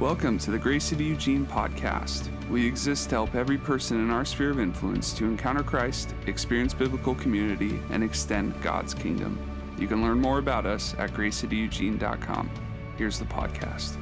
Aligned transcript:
Welcome 0.00 0.38
to 0.38 0.50
the 0.50 0.58
Grace 0.58 0.84
City 0.84 1.04
Eugene 1.04 1.44
podcast. 1.44 2.30
We 2.48 2.66
exist 2.66 3.10
to 3.10 3.16
help 3.16 3.34
every 3.34 3.58
person 3.58 4.00
in 4.00 4.10
our 4.10 4.24
sphere 4.24 4.48
of 4.48 4.58
influence 4.58 5.12
to 5.12 5.26
encounter 5.26 5.62
Christ, 5.62 6.14
experience 6.26 6.72
biblical 6.72 7.14
community, 7.14 7.78
and 7.90 8.02
extend 8.02 8.58
God's 8.62 8.94
kingdom. 8.94 9.38
You 9.76 9.86
can 9.86 10.00
learn 10.00 10.18
more 10.18 10.38
about 10.38 10.64
us 10.64 10.94
at 10.96 11.10
gracecityeugene.com. 11.10 12.50
Here's 12.96 13.18
the 13.18 13.26
podcast. 13.26 13.98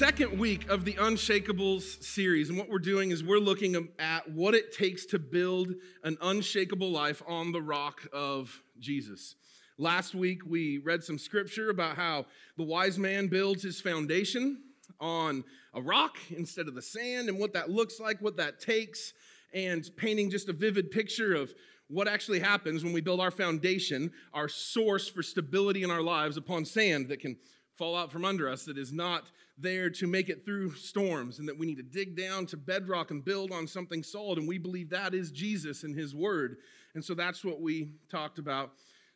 Second 0.00 0.38
week 0.38 0.66
of 0.70 0.86
the 0.86 0.94
Unshakables 0.94 2.02
series. 2.02 2.48
And 2.48 2.56
what 2.56 2.70
we're 2.70 2.78
doing 2.78 3.10
is 3.10 3.22
we're 3.22 3.36
looking 3.36 3.86
at 3.98 4.30
what 4.30 4.54
it 4.54 4.72
takes 4.74 5.04
to 5.04 5.18
build 5.18 5.74
an 6.02 6.16
unshakable 6.22 6.90
life 6.90 7.22
on 7.28 7.52
the 7.52 7.60
rock 7.60 8.08
of 8.10 8.62
Jesus. 8.78 9.34
Last 9.76 10.14
week, 10.14 10.40
we 10.46 10.78
read 10.78 11.04
some 11.04 11.18
scripture 11.18 11.68
about 11.68 11.96
how 11.96 12.24
the 12.56 12.62
wise 12.62 12.98
man 12.98 13.26
builds 13.26 13.62
his 13.62 13.78
foundation 13.78 14.62
on 15.00 15.44
a 15.74 15.82
rock 15.82 16.16
instead 16.30 16.66
of 16.66 16.74
the 16.74 16.80
sand 16.80 17.28
and 17.28 17.38
what 17.38 17.52
that 17.52 17.68
looks 17.68 18.00
like, 18.00 18.22
what 18.22 18.38
that 18.38 18.58
takes, 18.58 19.12
and 19.52 19.86
painting 19.98 20.30
just 20.30 20.48
a 20.48 20.54
vivid 20.54 20.90
picture 20.90 21.34
of 21.34 21.52
what 21.88 22.08
actually 22.08 22.40
happens 22.40 22.82
when 22.82 22.94
we 22.94 23.02
build 23.02 23.20
our 23.20 23.30
foundation, 23.30 24.12
our 24.32 24.48
source 24.48 25.10
for 25.10 25.22
stability 25.22 25.82
in 25.82 25.90
our 25.90 26.00
lives 26.00 26.38
upon 26.38 26.64
sand 26.64 27.08
that 27.08 27.20
can 27.20 27.36
fall 27.80 27.96
out 27.96 28.12
from 28.12 28.26
under 28.26 28.46
us, 28.46 28.66
that 28.66 28.76
is 28.76 28.92
not 28.92 29.30
there 29.56 29.88
to 29.88 30.06
make 30.06 30.28
it 30.28 30.44
through 30.44 30.74
storms 30.74 31.38
and 31.38 31.48
that 31.48 31.58
we 31.58 31.64
need 31.64 31.78
to 31.78 31.82
dig 31.82 32.14
down 32.14 32.44
to 32.44 32.58
bedrock 32.58 33.10
and 33.10 33.24
build 33.24 33.50
on 33.52 33.66
something 33.66 34.02
solid. 34.02 34.36
And 34.36 34.46
we 34.46 34.58
believe 34.58 34.90
that 34.90 35.14
is 35.14 35.30
Jesus 35.30 35.82
and 35.82 35.98
his 35.98 36.14
word. 36.14 36.58
And 36.94 37.02
so 37.02 37.14
that's 37.14 37.42
what 37.42 37.62
we 37.62 37.94
talked 38.10 38.38
about 38.38 38.72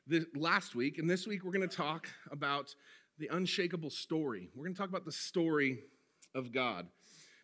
this, 0.06 0.24
last 0.34 0.74
week. 0.74 0.98
And 0.98 1.10
this 1.10 1.26
week 1.26 1.44
we're 1.44 1.52
going 1.52 1.68
to 1.68 1.76
talk 1.76 2.08
about 2.32 2.74
the 3.18 3.28
unshakable 3.30 3.90
story. 3.90 4.48
We're 4.56 4.64
going 4.64 4.74
to 4.74 4.80
talk 4.80 4.88
about 4.88 5.04
the 5.04 5.12
story 5.12 5.80
of 6.34 6.50
God. 6.50 6.86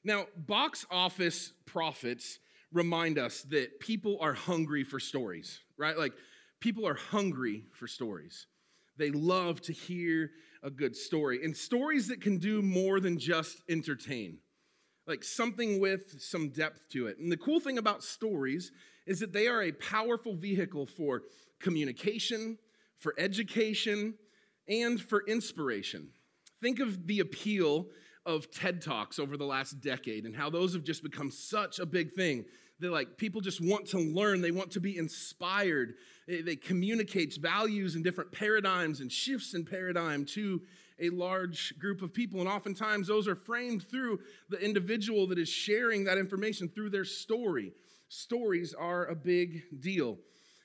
Now, 0.03 0.25
box 0.39 0.87
office 0.91 1.53
profits 1.67 2.39
remind 2.73 3.19
us 3.19 3.43
that 3.51 3.79
people 3.79 4.17
are 4.23 4.33
hungry 4.33 4.85
for 4.85 4.99
stories, 4.99 5.61
right? 5.77 5.99
Like 5.99 6.15
people 6.61 6.89
are 6.89 6.95
hungry 6.95 7.65
for 7.75 7.87
stories. 7.87 8.47
They 9.01 9.11
love 9.11 9.63
to 9.63 9.73
hear 9.73 10.31
a 10.63 10.71
good 10.71 10.95
story. 10.95 11.43
And 11.43 11.57
stories 11.57 12.07
that 12.09 12.21
can 12.21 12.37
do 12.37 12.61
more 12.61 13.01
than 13.01 13.19
just 13.19 13.63
entertain, 13.69 14.39
like 15.07 15.25
something 15.25 15.81
with 15.81 16.21
some 16.21 16.51
depth 16.51 16.89
to 16.91 17.07
it. 17.07 17.19
And 17.19 17.33
the 17.33 17.39
cool 17.39 17.61
thing 17.61 17.79
about 17.79 18.05
stories 18.05 18.71
is 19.07 19.19
that 19.21 19.33
they 19.33 19.49
are 19.49 19.63
a 19.63 19.73
powerful 19.73 20.35
vehicle 20.35 20.87
for 20.87 21.23
communication, 21.61 22.59
for 22.99 23.15
education, 23.19 24.15
and 24.69 25.01
for 25.01 25.25
inspiration. 25.27 26.11
Think 26.61 26.79
of 26.79 27.07
the 27.07 27.21
appeal 27.21 27.87
of 28.27 28.51
TED 28.51 28.83
Talks 28.83 29.19
over 29.19 29.39
the 29.39 29.47
last 29.47 29.81
decade 29.81 30.27
and 30.27 30.37
how 30.37 30.51
those 30.51 30.75
have 30.75 30.85
just 30.85 31.03
become 31.03 31.31
such 31.31 31.79
a 31.79 31.87
big 31.87 32.13
thing. 32.13 32.45
They're 32.81 32.91
like 32.91 33.17
people 33.17 33.41
just 33.41 33.61
want 33.61 33.87
to 33.89 33.99
learn, 33.99 34.41
they 34.41 34.51
want 34.51 34.71
to 34.73 34.81
be 34.81 34.97
inspired. 34.97 35.95
They 36.27 36.57
communicate 36.57 37.37
values 37.37 37.95
and 37.95 38.05
different 38.05 38.33
paradigms 38.33 39.01
and 39.01 39.11
shifts 39.11 39.55
in 39.55 39.65
paradigm 39.65 40.25
to 40.27 40.63
a 40.99 41.11
large 41.11 41.79
group 41.79 42.03
of 42.03 42.13
people. 42.13 42.41
And 42.41 42.49
oftentimes 42.49 43.09
those 43.09 43.27
are 43.27 43.35
framed 43.35 43.89
through 43.89 44.21
the 44.49 44.59
individual 44.59 45.27
that 45.29 45.39
is 45.39 45.49
sharing 45.49 46.05
that 46.05 46.19
information 46.19 46.69
through 46.69 46.91
their 46.91 47.05
story. 47.05 47.73
Stories 48.09 48.75
are 48.75 49.07
a 49.07 49.15
big 49.15 49.63
deal. 49.81 50.19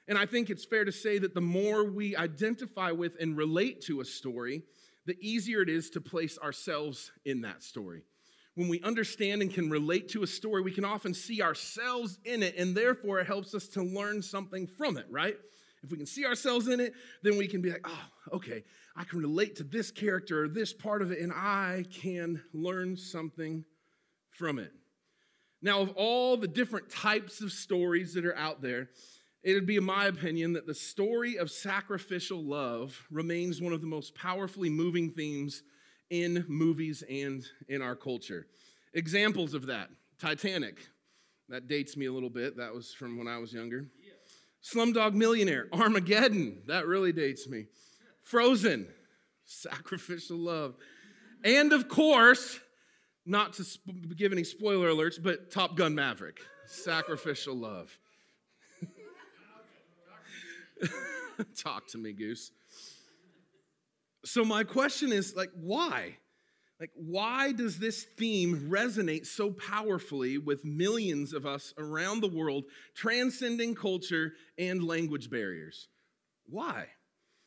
And 0.08 0.17
I 0.17 0.25
think 0.25 0.49
it's 0.49 0.65
fair 0.65 0.86
to 0.86 0.92
say 0.92 1.17
that 1.17 1.33
the 1.33 1.42
more 1.42 1.83
we 1.83 2.15
identify 2.15 2.92
with 2.92 3.15
and 3.20 3.36
relate 3.36 3.82
to 3.83 4.02
a 4.02 4.05
story, 4.05 4.61
the 5.05 5.17
easier 5.20 5.61
it 5.61 5.70
is 5.70 5.89
to 5.92 6.02
place 6.02 6.37
ourselves 6.37 7.11
in 7.26 7.42
that 7.42 7.64
story 7.64 8.03
when 8.55 8.70
we 8.70 8.82
understand 8.82 9.42
and 9.42 9.54
can 9.54 9.70
relate 9.70 10.10
to 10.10 10.23
a 10.23 10.27
story, 10.27 10.61
we 10.61 10.71
can 10.71 10.86
often 10.86 11.14
see 11.14 11.42
ourselves 11.42 12.17
in 12.26 12.42
it, 12.42 12.55
and 12.58 12.76
therefore 12.76 13.20
it 13.20 13.27
helps 13.27 13.54
us 13.54 13.67
to 13.70 13.83
learn 13.83 14.21
something 14.21 14.66
from 14.66 14.98
it, 14.98 15.05
right? 15.10 15.36
If 15.83 15.92
we 15.92 15.98
can 15.98 16.05
see 16.08 16.26
ourselves 16.26 16.67
in 16.67 16.80
it, 16.80 16.94
then 17.21 17.38
we 17.38 17.48
can 17.48 17.61
be 17.61 17.70
like, 17.70 17.86
oh, 17.86 18.36
okay, 18.38 18.64
I 18.95 19.04
can 19.04 19.20
relate 19.20 19.58
to 19.58 19.64
this 19.64 19.92
character 19.92 20.45
or 20.45 20.48
this 20.48 20.73
part 20.73 21.02
of 21.02 21.11
it, 21.11 21.20
and 21.20 21.32
I 21.32 21.86
can 21.94 22.42
learn 22.54 22.98
something 22.98 23.65
from 24.32 24.58
it. 24.58 24.71
Now, 25.61 25.82
of 25.82 25.92
all 25.92 26.38
the 26.38 26.48
different 26.48 26.89
types 26.89 27.42
of 27.42 27.52
stories 27.52 28.14
that 28.14 28.26
are 28.26 28.36
out 28.36 28.61
there, 28.61 28.89
it 29.44 29.54
would 29.54 29.67
be, 29.67 29.80
my 29.80 30.05
opinion, 30.05 30.54
that 30.54 30.65
the 30.65 30.73
story 30.73 31.38
of 31.38 31.52
sacrificial 31.52 32.44
love 32.44 33.05
remains 33.11 33.61
one 33.61 33.73
of 33.73 33.82
the 33.82 33.88
most 33.88 34.15
powerfully 34.15 34.70
moving 34.70 35.11
themes 35.11 35.61
in 36.10 36.45
movies 36.48 37.04
and 37.10 37.43
in 37.67 37.82
our 37.82 37.95
culture. 37.95 38.48
Examples 38.93 39.54
of 39.54 39.66
that 39.67 39.89
Titanic, 40.20 40.77
that 41.49 41.67
dates 41.67 41.98
me 41.98 42.05
a 42.05 42.14
little 42.14 42.30
bit. 42.30 42.58
That 42.58 42.73
was 42.73 42.93
from 42.93 43.17
when 43.17 43.27
I 43.27 43.38
was 43.38 43.54
younger. 43.54 43.88
Slumdog 44.64 45.14
Millionaire, 45.14 45.67
Armageddon, 45.71 46.64
that 46.67 46.88
really 46.88 47.11
dates 47.11 47.48
me. 47.48 47.67
Frozen, 48.23 48.88
sacrificial 49.45 50.38
love. 50.38 50.76
And 51.44 51.71
of 51.71 51.88
course, 51.88 52.60
not 53.26 53.54
to 53.54 53.64
sp- 53.64 54.15
give 54.15 54.32
any 54.32 54.44
spoiler 54.44 54.89
alerts, 54.89 55.21
but 55.21 55.52
Top 55.52 55.76
Gun 55.76 55.94
Maverick, 55.94 56.39
sacrificial 56.65 57.55
love. 57.55 57.95
Talk 61.55 61.88
to 61.89 61.98
me, 61.98 62.14
Goose. 62.14 62.52
So, 64.25 64.43
my 64.43 64.63
question 64.63 65.13
is 65.13 65.36
like, 65.36 65.52
why? 65.53 66.17
Like, 66.80 66.91
why 66.95 67.53
does 67.53 67.80
this 67.80 68.03
theme 68.17 68.67
resonate 68.69 69.25
so 69.25 69.52
powerfully 69.52 70.37
with 70.37 70.65
millions 70.65 71.31
of 71.31 71.45
us 71.45 71.73
around 71.77 72.21
the 72.21 72.27
world, 72.27 72.65
transcending 72.95 73.75
culture 73.75 74.33
and 74.58 74.83
language 74.83 75.30
barriers? 75.30 75.87
Why? 76.47 76.87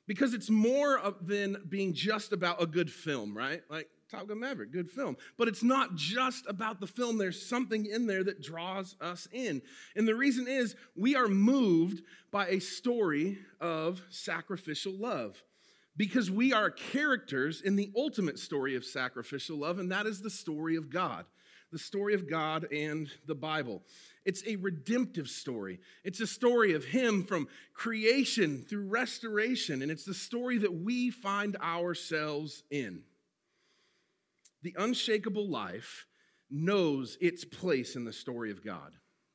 Because 0.06 0.32
it's 0.32 0.48
more 0.48 1.00
than 1.20 1.58
being 1.68 1.92
just 1.92 2.32
about 2.32 2.62
a 2.62 2.66
good 2.66 2.90
film, 2.90 3.36
right? 3.36 3.60
Like 3.68 3.88
Top 4.10 4.28
Gun 4.28 4.40
Maverick, 4.40 4.72
good 4.72 4.90
film. 4.90 5.18
But 5.36 5.48
it's 5.48 5.62
not 5.62 5.94
just 5.94 6.46
about 6.48 6.80
the 6.80 6.86
film, 6.86 7.18
there's 7.18 7.46
something 7.46 7.84
in 7.84 8.06
there 8.06 8.24
that 8.24 8.40
draws 8.40 8.96
us 9.00 9.28
in. 9.30 9.60
And 9.94 10.08
the 10.08 10.14
reason 10.14 10.48
is 10.48 10.74
we 10.96 11.14
are 11.14 11.28
moved 11.28 12.02
by 12.30 12.46
a 12.46 12.60
story 12.60 13.38
of 13.60 14.00
sacrificial 14.08 14.94
love 14.94 15.42
because 15.98 16.30
we 16.30 16.52
are 16.52 16.70
characters 16.70 17.60
in 17.60 17.74
the 17.74 17.90
ultimate 17.96 18.38
story 18.38 18.76
of 18.76 18.84
sacrificial 18.84 19.58
love, 19.58 19.80
and 19.80 19.90
that 19.90 20.06
is 20.06 20.22
the 20.22 20.30
story 20.30 20.76
of 20.76 20.88
God, 20.88 21.26
the 21.72 21.78
story 21.78 22.14
of 22.14 22.30
God 22.30 22.72
and 22.72 23.10
the 23.26 23.34
Bible. 23.34 23.82
It's 24.24 24.46
a 24.46 24.56
redemptive 24.56 25.28
story. 25.28 25.80
It's 26.04 26.20
a 26.20 26.26
story 26.26 26.74
of 26.74 26.84
Him 26.84 27.24
from 27.24 27.48
creation 27.74 28.64
through 28.70 28.86
restoration, 28.86 29.82
and 29.82 29.90
it's 29.90 30.04
the 30.04 30.14
story 30.14 30.58
that 30.58 30.72
we 30.72 31.10
find 31.10 31.56
ourselves 31.56 32.62
in. 32.70 33.02
The 34.62 34.76
unshakable 34.78 35.48
life 35.48 36.06
knows 36.48 37.18
its 37.20 37.44
place 37.44 37.96
in 37.96 38.04
the 38.04 38.12
story 38.12 38.52
of 38.52 38.64
God. 38.64 38.92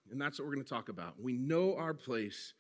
And 0.10 0.20
that's 0.20 0.40
what 0.40 0.48
we're 0.48 0.56
going 0.56 0.66
to 0.66 0.70
talk 0.70 0.90
about. 0.90 1.22
We 1.22 1.38
know 1.38 1.76
our 1.76 1.94
place 1.94 2.54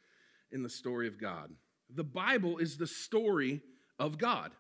in 0.52 0.64
the 0.64 0.70
story 0.70 1.08
of 1.08 1.20
God. 1.20 1.52
The 1.94 2.03
Bible 2.03 2.58
is 2.58 2.78
the 2.78 2.88
story 2.88 3.62
of 4.08 4.18
God. 4.18 4.52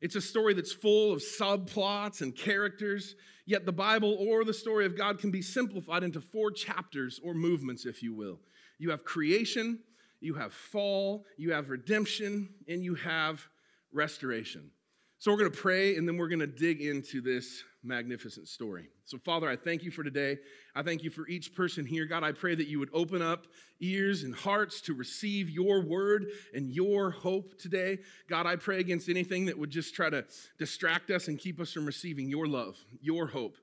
It's 0.00 0.16
a 0.16 0.20
story 0.20 0.54
that's 0.54 0.72
full 0.72 1.12
of 1.12 1.20
subplots 1.20 2.22
and 2.22 2.34
characters, 2.34 3.16
yet 3.44 3.66
the 3.66 3.72
Bible 3.72 4.16
or 4.18 4.44
the 4.44 4.54
story 4.54 4.86
of 4.86 4.96
God 4.96 5.18
can 5.18 5.30
be 5.30 5.42
simplified 5.42 6.02
into 6.02 6.20
four 6.20 6.50
chapters 6.50 7.20
or 7.22 7.34
movements, 7.34 7.84
if 7.84 8.02
you 8.02 8.14
will. 8.14 8.40
You 8.78 8.90
have 8.90 9.04
creation, 9.04 9.80
you 10.20 10.34
have 10.34 10.52
fall, 10.52 11.26
you 11.36 11.52
have 11.52 11.68
redemption, 11.68 12.48
and 12.66 12.82
you 12.82 12.94
have 12.94 13.46
restoration. 13.92 14.70
So 15.18 15.30
we're 15.30 15.38
going 15.38 15.52
to 15.52 15.58
pray 15.58 15.96
and 15.96 16.08
then 16.08 16.16
we're 16.16 16.28
going 16.28 16.40
to 16.40 16.46
dig 16.46 16.80
into 16.80 17.20
this 17.20 17.62
magnificent 17.82 18.48
story. 18.48 18.88
So, 19.04 19.18
Father, 19.18 19.48
I 19.48 19.56
thank 19.56 19.82
you 19.82 19.90
for 19.90 20.02
today. 20.04 20.38
I 20.74 20.82
thank 20.82 21.02
you 21.02 21.10
for 21.10 21.26
each 21.28 21.54
person 21.54 21.86
here. 21.86 22.04
God, 22.04 22.22
I 22.22 22.32
pray 22.32 22.54
that 22.54 22.68
you 22.68 22.78
would 22.78 22.90
open 22.92 23.22
up 23.22 23.46
ears 23.80 24.22
and 24.22 24.34
hearts 24.34 24.80
to 24.82 24.94
receive 24.94 25.48
your 25.48 25.82
word 25.82 26.26
and 26.54 26.70
your 26.70 27.10
hope 27.10 27.58
today. 27.58 27.98
God, 28.28 28.46
I 28.46 28.56
pray 28.56 28.80
against 28.80 29.08
anything 29.08 29.46
that 29.46 29.58
would 29.58 29.70
just 29.70 29.94
try 29.94 30.10
to 30.10 30.24
distract 30.58 31.10
us 31.10 31.28
and 31.28 31.38
keep 31.38 31.60
us 31.60 31.72
from 31.72 31.86
receiving 31.86 32.28
your 32.28 32.46
love, 32.46 32.76
your 33.00 33.26
hope, 33.26 33.56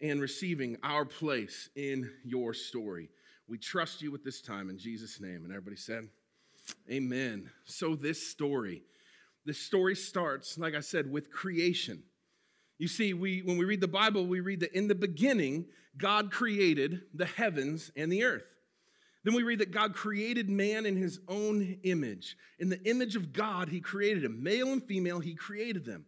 and 0.00 0.20
receiving 0.20 0.76
our 0.82 1.04
place 1.04 1.70
in 1.74 2.10
your 2.24 2.54
story. 2.54 3.08
We 3.48 3.58
trust 3.58 4.02
you 4.02 4.12
with 4.12 4.24
this 4.24 4.40
time 4.42 4.70
in 4.70 4.78
Jesus' 4.78 5.20
name. 5.20 5.44
And 5.44 5.50
everybody 5.50 5.76
said, 5.76 6.08
Amen. 6.90 7.50
So, 7.64 7.96
this 7.96 8.30
story 8.30 8.82
this 9.44 9.58
story 9.58 9.96
starts, 9.96 10.56
like 10.56 10.74
I 10.74 10.80
said, 10.80 11.10
with 11.10 11.30
creation. 11.30 12.04
You 12.82 12.88
see, 12.88 13.14
we, 13.14 13.42
when 13.42 13.58
we 13.58 13.64
read 13.64 13.80
the 13.80 13.86
Bible, 13.86 14.26
we 14.26 14.40
read 14.40 14.58
that 14.58 14.76
in 14.76 14.88
the 14.88 14.96
beginning, 14.96 15.66
God 15.96 16.32
created 16.32 17.02
the 17.14 17.26
heavens 17.26 17.92
and 17.94 18.10
the 18.10 18.24
earth. 18.24 18.56
Then 19.22 19.34
we 19.34 19.44
read 19.44 19.60
that 19.60 19.70
God 19.70 19.94
created 19.94 20.50
man 20.50 20.84
in 20.84 20.96
his 20.96 21.20
own 21.28 21.78
image. 21.84 22.36
In 22.58 22.70
the 22.70 22.82
image 22.82 23.14
of 23.14 23.32
God, 23.32 23.68
he 23.68 23.80
created 23.80 24.24
him. 24.24 24.42
Male 24.42 24.72
and 24.72 24.82
female, 24.82 25.20
he 25.20 25.36
created 25.36 25.84
them. 25.84 26.06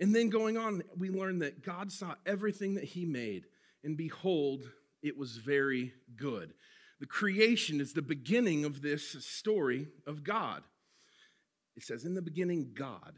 And 0.00 0.12
then 0.12 0.30
going 0.30 0.58
on, 0.58 0.82
we 0.98 1.10
learn 1.10 1.38
that 1.38 1.62
God 1.62 1.92
saw 1.92 2.16
everything 2.26 2.74
that 2.74 2.82
he 2.82 3.04
made, 3.04 3.44
and 3.84 3.96
behold, 3.96 4.68
it 5.00 5.16
was 5.16 5.36
very 5.36 5.92
good. 6.16 6.54
The 6.98 7.06
creation 7.06 7.80
is 7.80 7.92
the 7.92 8.02
beginning 8.02 8.64
of 8.64 8.82
this 8.82 9.24
story 9.24 9.86
of 10.08 10.24
God. 10.24 10.64
It 11.76 11.84
says, 11.84 12.04
In 12.04 12.14
the 12.14 12.20
beginning, 12.20 12.72
God. 12.74 13.14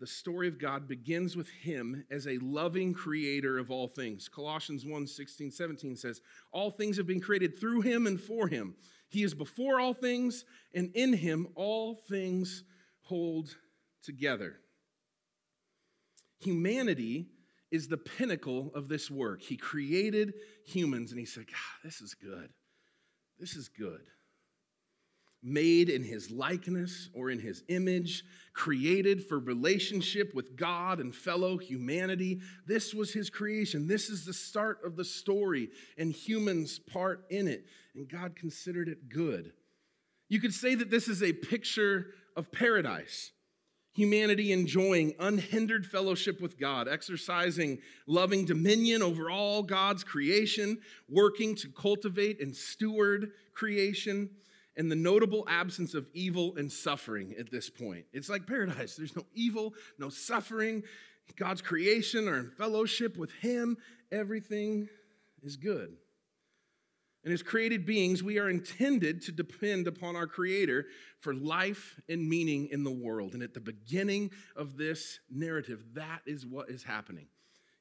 The 0.00 0.06
story 0.06 0.48
of 0.48 0.58
God 0.58 0.88
begins 0.88 1.36
with 1.36 1.50
him 1.50 2.04
as 2.10 2.26
a 2.26 2.38
loving 2.38 2.94
creator 2.94 3.58
of 3.58 3.70
all 3.70 3.86
things. 3.86 4.28
Colossians 4.28 4.86
1 4.86 5.06
16, 5.06 5.50
17 5.50 5.94
says, 5.94 6.22
All 6.52 6.70
things 6.70 6.96
have 6.96 7.06
been 7.06 7.20
created 7.20 7.60
through 7.60 7.82
him 7.82 8.06
and 8.06 8.18
for 8.18 8.48
him. 8.48 8.74
He 9.10 9.22
is 9.22 9.34
before 9.34 9.78
all 9.78 9.92
things, 9.92 10.46
and 10.74 10.90
in 10.94 11.12
him 11.12 11.48
all 11.54 11.96
things 12.08 12.64
hold 13.02 13.54
together. 14.02 14.56
Humanity 16.38 17.26
is 17.70 17.86
the 17.86 17.98
pinnacle 17.98 18.72
of 18.74 18.88
this 18.88 19.10
work. 19.10 19.42
He 19.42 19.58
created 19.58 20.32
humans, 20.64 21.10
and 21.10 21.20
he 21.20 21.26
said, 21.26 21.46
God, 21.46 21.84
this 21.84 22.00
is 22.00 22.14
good. 22.14 22.48
This 23.38 23.54
is 23.54 23.68
good 23.68 24.00
made 25.42 25.88
in 25.88 26.04
his 26.04 26.30
likeness 26.30 27.08
or 27.14 27.30
in 27.30 27.38
his 27.38 27.62
image, 27.68 28.24
created 28.52 29.24
for 29.24 29.38
relationship 29.38 30.34
with 30.34 30.56
God 30.56 31.00
and 31.00 31.14
fellow 31.14 31.56
humanity. 31.56 32.40
This 32.66 32.92
was 32.92 33.12
his 33.12 33.30
creation. 33.30 33.86
This 33.86 34.10
is 34.10 34.24
the 34.24 34.34
start 34.34 34.80
of 34.84 34.96
the 34.96 35.04
story 35.04 35.70
and 35.96 36.12
humans' 36.12 36.78
part 36.78 37.24
in 37.30 37.48
it. 37.48 37.64
And 37.94 38.08
God 38.08 38.36
considered 38.36 38.88
it 38.88 39.08
good. 39.08 39.52
You 40.28 40.40
could 40.40 40.54
say 40.54 40.74
that 40.74 40.90
this 40.90 41.08
is 41.08 41.22
a 41.22 41.32
picture 41.32 42.08
of 42.36 42.52
paradise. 42.52 43.32
Humanity 43.94 44.52
enjoying 44.52 45.14
unhindered 45.18 45.84
fellowship 45.84 46.40
with 46.40 46.58
God, 46.58 46.86
exercising 46.86 47.78
loving 48.06 48.44
dominion 48.44 49.02
over 49.02 49.30
all 49.30 49.64
God's 49.64 50.04
creation, 50.04 50.78
working 51.08 51.56
to 51.56 51.68
cultivate 51.68 52.40
and 52.40 52.54
steward 52.54 53.32
creation 53.52 54.30
and 54.76 54.90
the 54.90 54.96
notable 54.96 55.44
absence 55.48 55.94
of 55.94 56.08
evil 56.14 56.54
and 56.56 56.70
suffering 56.70 57.34
at 57.38 57.50
this 57.50 57.68
point. 57.68 58.06
It's 58.12 58.28
like 58.28 58.46
paradise. 58.46 58.96
There's 58.96 59.16
no 59.16 59.26
evil, 59.34 59.74
no 59.98 60.08
suffering. 60.08 60.82
God's 61.36 61.62
creation 61.62 62.28
are 62.28 62.38
in 62.38 62.50
fellowship 62.50 63.16
with 63.16 63.32
Him. 63.32 63.76
Everything 64.10 64.88
is 65.42 65.56
good. 65.56 65.96
And 67.22 67.34
as 67.34 67.42
created 67.42 67.84
beings, 67.84 68.22
we 68.22 68.38
are 68.38 68.48
intended 68.48 69.22
to 69.22 69.32
depend 69.32 69.86
upon 69.86 70.16
our 70.16 70.26
Creator 70.26 70.86
for 71.20 71.34
life 71.34 72.00
and 72.08 72.26
meaning 72.26 72.68
in 72.70 72.82
the 72.82 72.90
world. 72.90 73.34
And 73.34 73.42
at 73.42 73.52
the 73.52 73.60
beginning 73.60 74.30
of 74.56 74.78
this 74.78 75.20
narrative, 75.30 75.84
that 75.94 76.20
is 76.24 76.46
what 76.46 76.70
is 76.70 76.82
happening. 76.82 77.26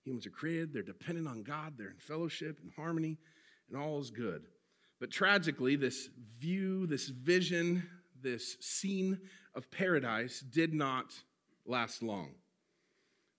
Humans 0.03 0.27
are 0.27 0.31
created, 0.31 0.73
they're 0.73 0.81
dependent 0.81 1.27
on 1.27 1.43
God, 1.43 1.75
they're 1.77 1.89
in 1.89 1.99
fellowship 1.99 2.59
and 2.61 2.71
harmony, 2.75 3.17
and 3.69 3.81
all 3.81 3.99
is 3.99 4.09
good. 4.09 4.43
But 4.99 5.11
tragically, 5.11 5.75
this 5.75 6.09
view, 6.39 6.85
this 6.87 7.07
vision, 7.07 7.89
this 8.21 8.57
scene 8.59 9.19
of 9.55 9.71
paradise 9.71 10.41
did 10.41 10.73
not 10.73 11.13
last 11.65 12.03
long. 12.03 12.31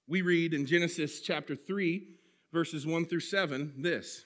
We 0.07 0.23
read 0.23 0.55
in 0.55 0.67
Genesis 0.67 1.21
chapter 1.21 1.55
3, 1.55 2.07
verses 2.53 2.87
1 2.87 3.07
through 3.07 3.21
7, 3.21 3.75
this. 3.79 4.25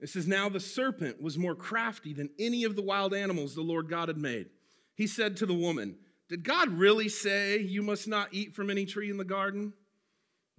It 0.00 0.08
says, 0.08 0.26
Now 0.26 0.48
the 0.48 0.60
serpent 0.60 1.22
was 1.22 1.38
more 1.38 1.54
crafty 1.54 2.12
than 2.12 2.30
any 2.38 2.64
of 2.64 2.74
the 2.74 2.82
wild 2.82 3.14
animals 3.14 3.54
the 3.54 3.62
Lord 3.62 3.88
God 3.88 4.08
had 4.08 4.18
made. 4.18 4.50
He 4.94 5.06
said 5.06 5.36
to 5.38 5.46
the 5.46 5.54
woman, 5.54 5.96
Did 6.28 6.42
God 6.42 6.68
really 6.70 7.08
say 7.08 7.58
you 7.58 7.82
must 7.82 8.08
not 8.08 8.28
eat 8.32 8.54
from 8.54 8.70
any 8.70 8.86
tree 8.86 9.10
in 9.10 9.16
the 9.16 9.24
garden? 9.24 9.72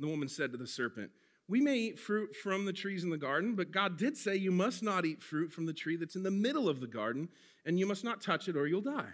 the 0.02 0.08
woman 0.08 0.28
said 0.28 0.52
to 0.52 0.58
the 0.58 0.68
serpent, 0.68 1.12
we 1.52 1.60
may 1.60 1.76
eat 1.76 2.00
fruit 2.00 2.34
from 2.34 2.64
the 2.64 2.72
trees 2.72 3.04
in 3.04 3.10
the 3.10 3.18
garden, 3.18 3.56
but 3.56 3.72
God 3.72 3.98
did 3.98 4.16
say 4.16 4.38
you 4.38 4.54
must 4.54 4.82
not 4.82 5.06
eat 5.06 5.22
fruit 5.22 5.52
from 5.52 5.66
the 5.66 5.74
tree 5.74 5.98
that's 5.98 6.16
in 6.16 6.24
the 6.24 6.32
middle 6.32 6.70
of 6.70 6.80
the 6.80 6.88
garden, 6.88 7.28
and 7.66 7.78
you 7.78 7.86
must 7.86 8.06
not 8.06 8.22
touch 8.22 8.48
it 8.48 8.56
or 8.56 8.68
you'll 8.68 8.80
die. 8.80 9.10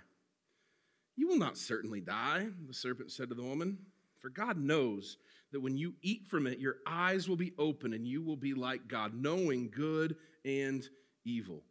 You 1.16 1.28
will 1.28 1.40
not 1.40 1.58
certainly 1.58 2.00
die, 2.00 2.46
the 2.68 2.76
serpent 2.76 3.12
said 3.12 3.30
to 3.30 3.36
the 3.36 3.42
woman, 3.42 3.80
for 4.20 4.30
God 4.30 4.56
knows 4.56 5.18
that 5.52 5.62
when 5.62 5.78
you 5.78 5.96
eat 6.04 6.28
from 6.28 6.46
it, 6.46 6.60
your 6.60 6.76
eyes 6.86 7.28
will 7.28 7.38
be 7.38 7.54
open 7.58 7.92
and 7.92 8.06
you 8.08 8.22
will 8.22 8.36
be 8.36 8.54
like 8.54 8.88
God, 8.88 9.16
knowing 9.16 9.72
good 9.76 10.16
and 10.46 10.88
evil. 11.26 11.64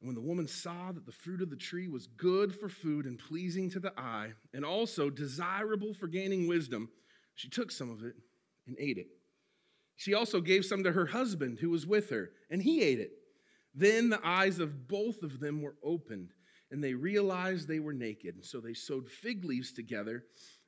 And 0.00 0.08
when 0.08 0.16
the 0.16 0.20
woman 0.20 0.48
saw 0.48 0.90
that 0.90 1.06
the 1.06 1.12
fruit 1.12 1.42
of 1.42 1.50
the 1.50 1.54
tree 1.54 1.86
was 1.86 2.08
good 2.08 2.52
for 2.52 2.68
food 2.68 3.06
and 3.06 3.20
pleasing 3.20 3.70
to 3.70 3.78
the 3.78 3.92
eye, 3.96 4.32
and 4.52 4.64
also 4.64 5.10
desirable 5.10 5.94
for 5.94 6.08
gaining 6.08 6.48
wisdom, 6.48 6.88
she 7.36 7.48
took 7.48 7.70
some 7.70 7.88
of 7.88 8.02
it 8.02 8.16
and 8.66 8.74
ate 8.80 8.98
it. 8.98 9.06
She 9.96 10.14
also 10.14 10.40
gave 10.40 10.64
some 10.64 10.84
to 10.84 10.92
her 10.92 11.06
husband 11.06 11.58
who 11.58 11.70
was 11.70 11.86
with 11.86 12.10
her, 12.10 12.30
and 12.50 12.62
he 12.62 12.82
ate 12.82 13.00
it. 13.00 13.12
Then 13.74 14.08
the 14.10 14.24
eyes 14.26 14.58
of 14.58 14.88
both 14.88 15.22
of 15.22 15.40
them 15.40 15.62
were 15.62 15.76
opened, 15.82 16.32
and 16.70 16.82
they 16.82 16.94
realized 16.94 17.66
they 17.66 17.80
were 17.80 17.92
naked. 17.92 18.44
So 18.44 18.60
they 18.60 18.74
sewed 18.74 19.10
fig 19.10 19.44
leaves 19.44 19.72
together 19.72 20.24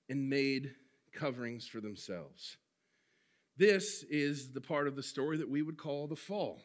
and 0.09 0.29
made 0.29 0.73
coverings 1.13 1.67
for 1.67 1.81
themselves. 1.81 2.57
This 3.57 4.05
is 4.05 4.53
the 4.53 4.61
part 4.61 4.87
of 4.87 4.97
the 4.97 5.03
story 5.03 5.37
that 5.39 5.51
we 5.51 5.63
would 5.63 5.77
call 5.77 6.07
the 6.07 6.17
fall. 6.17 6.63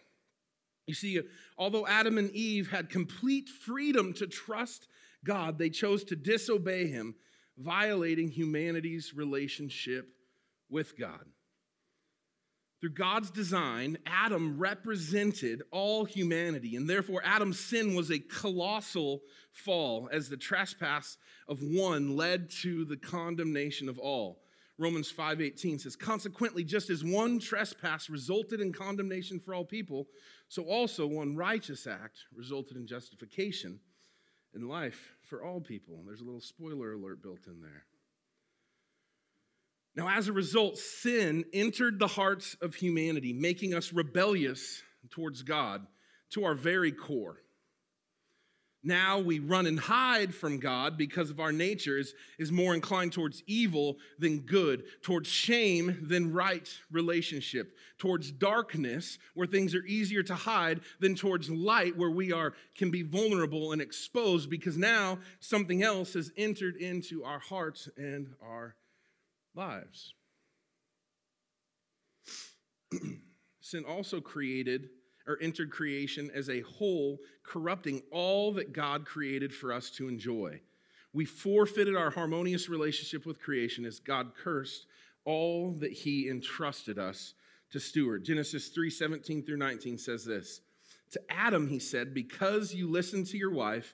You 0.85 0.93
see, 0.93 1.21
although 1.57 1.87
Adam 1.87 2.17
and 2.17 2.29
Eve 2.31 2.69
had 2.69 2.89
complete 2.89 3.49
freedom 3.49 4.13
to 4.13 4.27
trust 4.27 4.87
God, 5.23 5.57
they 5.57 5.69
chose 5.69 6.03
to 6.05 6.15
disobey 6.15 6.87
him, 6.87 7.15
violating 7.57 8.29
humanity's 8.29 9.13
relationship 9.13 10.07
with 10.69 10.97
God. 10.97 11.25
Through 12.83 12.95
God's 12.95 13.31
design, 13.31 13.97
Adam 14.05 14.57
represented 14.57 15.63
all 15.71 16.03
humanity, 16.03 16.75
and 16.75 16.89
therefore 16.89 17.21
Adam's 17.23 17.57
sin 17.57 17.95
was 17.95 18.11
a 18.11 18.19
colossal 18.19 19.21
fall 19.53 20.09
as 20.11 20.27
the 20.27 20.35
trespass 20.35 21.17
of 21.47 21.63
one 21.63 22.17
led 22.17 22.49
to 22.61 22.83
the 22.83 22.97
condemnation 22.97 23.87
of 23.87 23.97
all. 23.97 24.43
Romans 24.77 25.09
5:18 25.09 25.79
says, 25.79 25.95
"Consequently, 25.95 26.65
just 26.65 26.89
as 26.89 27.05
one 27.05 27.39
trespass 27.39 28.09
resulted 28.09 28.59
in 28.59 28.73
condemnation 28.73 29.39
for 29.39 29.53
all 29.53 29.63
people, 29.63 30.09
so 30.49 30.65
also 30.65 31.07
one 31.07 31.37
righteous 31.37 31.87
act 31.87 32.25
resulted 32.33 32.75
in 32.75 32.85
justification 32.85 33.79
and 34.53 34.67
life 34.67 35.15
for 35.21 35.41
all 35.41 35.61
people." 35.61 36.03
There's 36.03 36.19
a 36.19 36.25
little 36.25 36.41
spoiler 36.41 36.91
alert 36.91 37.21
built 37.21 37.47
in 37.47 37.61
there. 37.61 37.85
Now, 39.95 40.09
as 40.09 40.27
a 40.27 40.33
result, 40.33 40.77
sin 40.77 41.45
entered 41.53 41.99
the 41.99 42.07
hearts 42.07 42.55
of 42.61 42.75
humanity, 42.75 43.31
making 43.31 43.73
us 43.73 43.93
rebellious 43.93 44.81
towards 45.11 45.43
God 45.43 45.85
to 46.31 46.45
our 46.45 46.55
very 46.55 46.91
core. 46.91 47.37
Now 48.85 49.19
we 49.19 49.39
run 49.39 49.65
and 49.65 49.79
hide 49.79 50.35
from 50.35 50.59
God 50.59 50.97
because 50.97 51.29
of 51.29 51.39
our 51.39 51.53
nature 51.53 51.97
is, 51.97 52.13
is 52.37 52.51
more 52.51 52.73
inclined 52.73 53.13
towards 53.13 53.41
evil 53.47 53.95
than 54.19 54.39
good, 54.39 54.83
towards 55.01 55.29
shame 55.29 55.99
than 56.01 56.33
right 56.33 56.69
relationship, 56.91 57.77
towards 57.97 58.29
darkness 58.29 59.19
where 59.35 59.47
things 59.47 59.73
are 59.73 59.85
easier 59.85 60.21
to 60.23 60.35
hide 60.35 60.81
than 60.99 61.15
towards 61.15 61.49
light 61.49 61.95
where 61.95 62.11
we 62.11 62.33
are 62.33 62.53
can 62.75 62.91
be 62.91 63.03
vulnerable 63.03 63.71
and 63.71 63.81
exposed 63.81 64.49
because 64.49 64.77
now 64.77 65.17
something 65.39 65.81
else 65.81 66.13
has 66.13 66.31
entered 66.35 66.75
into 66.75 67.23
our 67.23 67.39
hearts 67.39 67.87
and 67.95 68.27
our 68.41 68.75
lives. 69.55 70.13
Sin 73.61 73.85
also 73.85 74.21
created 74.21 74.89
or 75.27 75.37
entered 75.41 75.71
creation 75.71 76.29
as 76.33 76.49
a 76.49 76.61
whole, 76.61 77.19
corrupting 77.43 78.01
all 78.11 78.51
that 78.53 78.73
God 78.73 79.05
created 79.05 79.53
for 79.53 79.71
us 79.71 79.89
to 79.91 80.07
enjoy. 80.07 80.59
We 81.13 81.25
forfeited 81.25 81.95
our 81.95 82.09
harmonious 82.09 82.67
relationship 82.67 83.25
with 83.25 83.41
creation 83.41 83.85
as 83.85 83.99
God 83.99 84.31
cursed 84.35 84.87
all 85.25 85.73
that 85.79 85.93
he 85.93 86.29
entrusted 86.29 86.99
us 86.99 87.33
to 87.71 87.79
steward. 87.79 88.25
Genesis 88.25 88.69
3 88.69 88.89
17 88.89 89.43
through 89.43 89.57
19 89.57 89.97
says 89.97 90.25
this 90.25 90.61
To 91.11 91.21
Adam, 91.29 91.67
he 91.67 91.79
said, 91.79 92.13
Because 92.13 92.73
you 92.73 92.89
listened 92.89 93.27
to 93.27 93.37
your 93.37 93.51
wife 93.51 93.93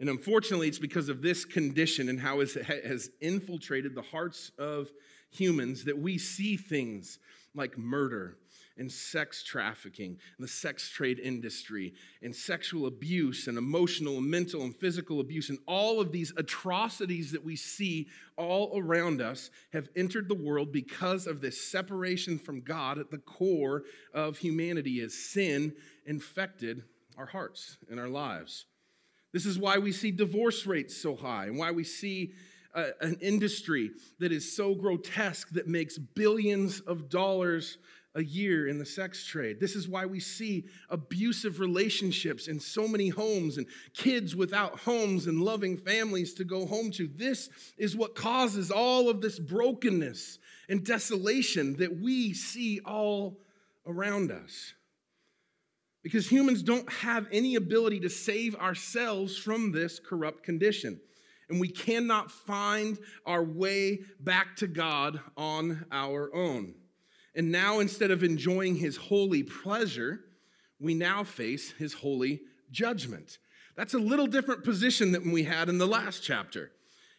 And 0.00 0.08
unfortunately, 0.08 0.68
it's 0.68 0.78
because 0.78 1.08
of 1.08 1.22
this 1.22 1.44
condition 1.44 2.08
and 2.08 2.20
how 2.20 2.40
it 2.40 2.52
has 2.84 3.10
infiltrated 3.20 3.94
the 3.94 4.02
hearts 4.02 4.50
of 4.58 4.90
humans 5.30 5.84
that 5.84 5.98
we 5.98 6.18
see 6.18 6.56
things 6.56 7.18
like 7.54 7.78
murder 7.78 8.36
and 8.76 8.90
sex 8.90 9.44
trafficking 9.44 10.18
and 10.36 10.44
the 10.44 10.50
sex 10.50 10.90
trade 10.90 11.20
industry 11.20 11.94
and 12.22 12.34
sexual 12.34 12.86
abuse 12.86 13.46
and 13.46 13.56
emotional 13.56 14.18
and 14.18 14.28
mental 14.28 14.62
and 14.62 14.74
physical 14.74 15.20
abuse 15.20 15.48
and 15.48 15.58
all 15.68 16.00
of 16.00 16.10
these 16.10 16.32
atrocities 16.36 17.30
that 17.30 17.44
we 17.44 17.54
see 17.54 18.08
all 18.36 18.72
around 18.76 19.20
us 19.20 19.50
have 19.72 19.88
entered 19.94 20.28
the 20.28 20.34
world 20.34 20.72
because 20.72 21.28
of 21.28 21.40
this 21.40 21.70
separation 21.70 22.38
from 22.38 22.60
God 22.60 22.98
at 22.98 23.10
the 23.10 23.18
core 23.18 23.84
of 24.12 24.38
humanity 24.38 25.00
as 25.00 25.14
sin 25.14 25.72
infected 26.04 26.82
our 27.16 27.26
hearts 27.26 27.78
and 27.88 28.00
our 28.00 28.08
lives. 28.08 28.66
This 29.34 29.46
is 29.46 29.58
why 29.58 29.78
we 29.78 29.90
see 29.90 30.12
divorce 30.12 30.64
rates 30.64 30.96
so 30.96 31.16
high 31.16 31.46
and 31.46 31.58
why 31.58 31.72
we 31.72 31.82
see 31.82 32.34
a, 32.72 32.90
an 33.00 33.18
industry 33.20 33.90
that 34.20 34.30
is 34.30 34.54
so 34.56 34.76
grotesque 34.76 35.50
that 35.50 35.66
makes 35.66 35.98
billions 35.98 36.78
of 36.78 37.08
dollars 37.08 37.78
a 38.14 38.22
year 38.22 38.68
in 38.68 38.78
the 38.78 38.86
sex 38.86 39.26
trade. 39.26 39.58
This 39.58 39.74
is 39.74 39.88
why 39.88 40.06
we 40.06 40.20
see 40.20 40.66
abusive 40.88 41.58
relationships 41.58 42.46
in 42.46 42.60
so 42.60 42.86
many 42.86 43.08
homes 43.08 43.58
and 43.58 43.66
kids 43.92 44.36
without 44.36 44.78
homes 44.78 45.26
and 45.26 45.42
loving 45.42 45.78
families 45.78 46.32
to 46.34 46.44
go 46.44 46.64
home 46.64 46.92
to. 46.92 47.08
This 47.08 47.50
is 47.76 47.96
what 47.96 48.14
causes 48.14 48.70
all 48.70 49.10
of 49.10 49.20
this 49.20 49.40
brokenness 49.40 50.38
and 50.68 50.84
desolation 50.84 51.74
that 51.78 52.00
we 52.00 52.34
see 52.34 52.78
all 52.84 53.40
around 53.84 54.30
us. 54.30 54.74
Because 56.04 56.30
humans 56.30 56.62
don't 56.62 56.90
have 56.92 57.26
any 57.32 57.56
ability 57.56 57.98
to 58.00 58.10
save 58.10 58.54
ourselves 58.56 59.36
from 59.36 59.72
this 59.72 59.98
corrupt 59.98 60.44
condition. 60.44 61.00
And 61.48 61.58
we 61.58 61.68
cannot 61.68 62.30
find 62.30 62.98
our 63.26 63.42
way 63.42 64.00
back 64.20 64.54
to 64.56 64.66
God 64.66 65.18
on 65.36 65.86
our 65.90 66.32
own. 66.34 66.74
And 67.34 67.50
now, 67.50 67.80
instead 67.80 68.10
of 68.10 68.22
enjoying 68.22 68.76
his 68.76 68.96
holy 68.96 69.42
pleasure, 69.42 70.20
we 70.78 70.94
now 70.94 71.24
face 71.24 71.72
his 71.72 71.94
holy 71.94 72.42
judgment. 72.70 73.38
That's 73.76 73.94
a 73.94 73.98
little 73.98 74.26
different 74.26 74.62
position 74.62 75.10
than 75.10 75.32
we 75.32 75.44
had 75.44 75.68
in 75.68 75.78
the 75.78 75.86
last 75.86 76.22
chapter. 76.22 76.70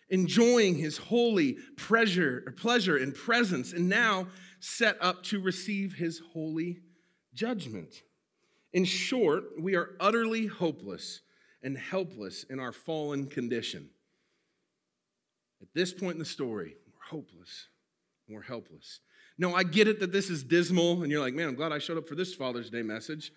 Enjoying 0.09 0.75
his 0.75 0.97
holy 0.97 1.57
pleasure, 1.75 2.53
pleasure 2.57 2.97
and 2.97 3.15
presence, 3.15 3.73
and 3.73 3.89
now 3.89 4.27
set 4.59 4.97
up 5.01 5.23
to 5.23 5.41
receive 5.41 5.95
his 5.95 6.21
holy 6.33 6.81
judgment. 7.33 8.03
In 8.75 8.83
short, 8.83 9.45
we 9.57 9.77
are 9.77 9.91
utterly 10.01 10.47
hopeless 10.47 11.21
and 11.63 11.77
helpless 11.77 12.43
in 12.43 12.59
our 12.59 12.73
fallen 12.73 13.27
condition. 13.27 13.89
At 15.61 15.69
this 15.73 15.93
point 15.93 16.15
in 16.15 16.19
the 16.19 16.25
story, 16.25 16.75
we're 16.85 17.17
hopeless. 17.17 17.69
We're 18.27 18.41
helpless. 18.41 18.99
No, 19.37 19.55
I 19.55 19.63
get 19.63 19.87
it 19.87 20.01
that 20.01 20.11
this 20.11 20.29
is 20.29 20.43
dismal, 20.43 21.03
and 21.03 21.09
you're 21.09 21.21
like, 21.21 21.33
man, 21.33 21.47
I'm 21.47 21.55
glad 21.55 21.71
I 21.71 21.79
showed 21.79 21.97
up 21.97 22.05
for 22.05 22.15
this 22.15 22.35
Father's 22.35 22.69
Day 22.69 22.81
message. 22.81 23.31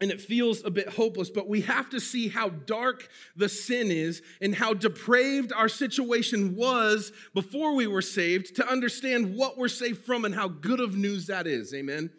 And 0.00 0.10
it 0.10 0.22
feels 0.22 0.64
a 0.64 0.70
bit 0.70 0.88
hopeless, 0.88 1.28
but 1.28 1.46
we 1.46 1.60
have 1.62 1.90
to 1.90 2.00
see 2.00 2.28
how 2.28 2.48
dark 2.48 3.10
the 3.36 3.50
sin 3.50 3.90
is 3.90 4.22
and 4.40 4.54
how 4.54 4.72
depraved 4.72 5.52
our 5.52 5.68
situation 5.68 6.56
was 6.56 7.12
before 7.34 7.74
we 7.74 7.86
were 7.86 8.00
saved 8.00 8.56
to 8.56 8.66
understand 8.66 9.36
what 9.36 9.58
we're 9.58 9.68
saved 9.68 10.06
from 10.06 10.24
and 10.24 10.34
how 10.34 10.48
good 10.48 10.80
of 10.80 10.96
news 10.96 11.26
that 11.26 11.46
is. 11.46 11.74
Amen. 11.74 12.10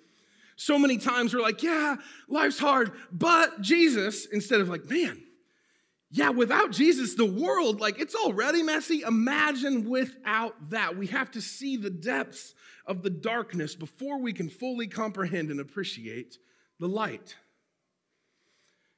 So 0.58 0.78
many 0.80 0.98
times 0.98 1.34
we're 1.34 1.42
like, 1.42 1.62
yeah, 1.62 1.96
life's 2.28 2.58
hard, 2.58 2.92
but 3.12 3.62
Jesus, 3.62 4.26
instead 4.26 4.60
of 4.60 4.70
like, 4.70 4.90
man, 4.90 5.22
yeah, 6.10 6.30
without 6.30 6.72
Jesus, 6.72 7.14
the 7.14 7.26
world, 7.26 7.80
like, 7.80 8.00
it's 8.00 8.16
already 8.16 8.64
messy. 8.64 9.02
Imagine 9.02 9.88
without 9.88 10.72
that. 10.72 10.98
We 10.98 11.08
have 11.08 11.30
to 11.32 11.42
see 11.42 11.78
the 11.78 11.92
depths 11.92 12.56
of 12.86 13.04
the 13.04 13.10
darkness 13.10 13.76
before 13.76 14.20
we 14.20 14.34
can 14.34 14.50
fully 14.50 14.88
comprehend 14.88 15.52
and 15.52 15.60
appreciate 15.60 16.38
the 16.80 16.88
light. 16.88 17.36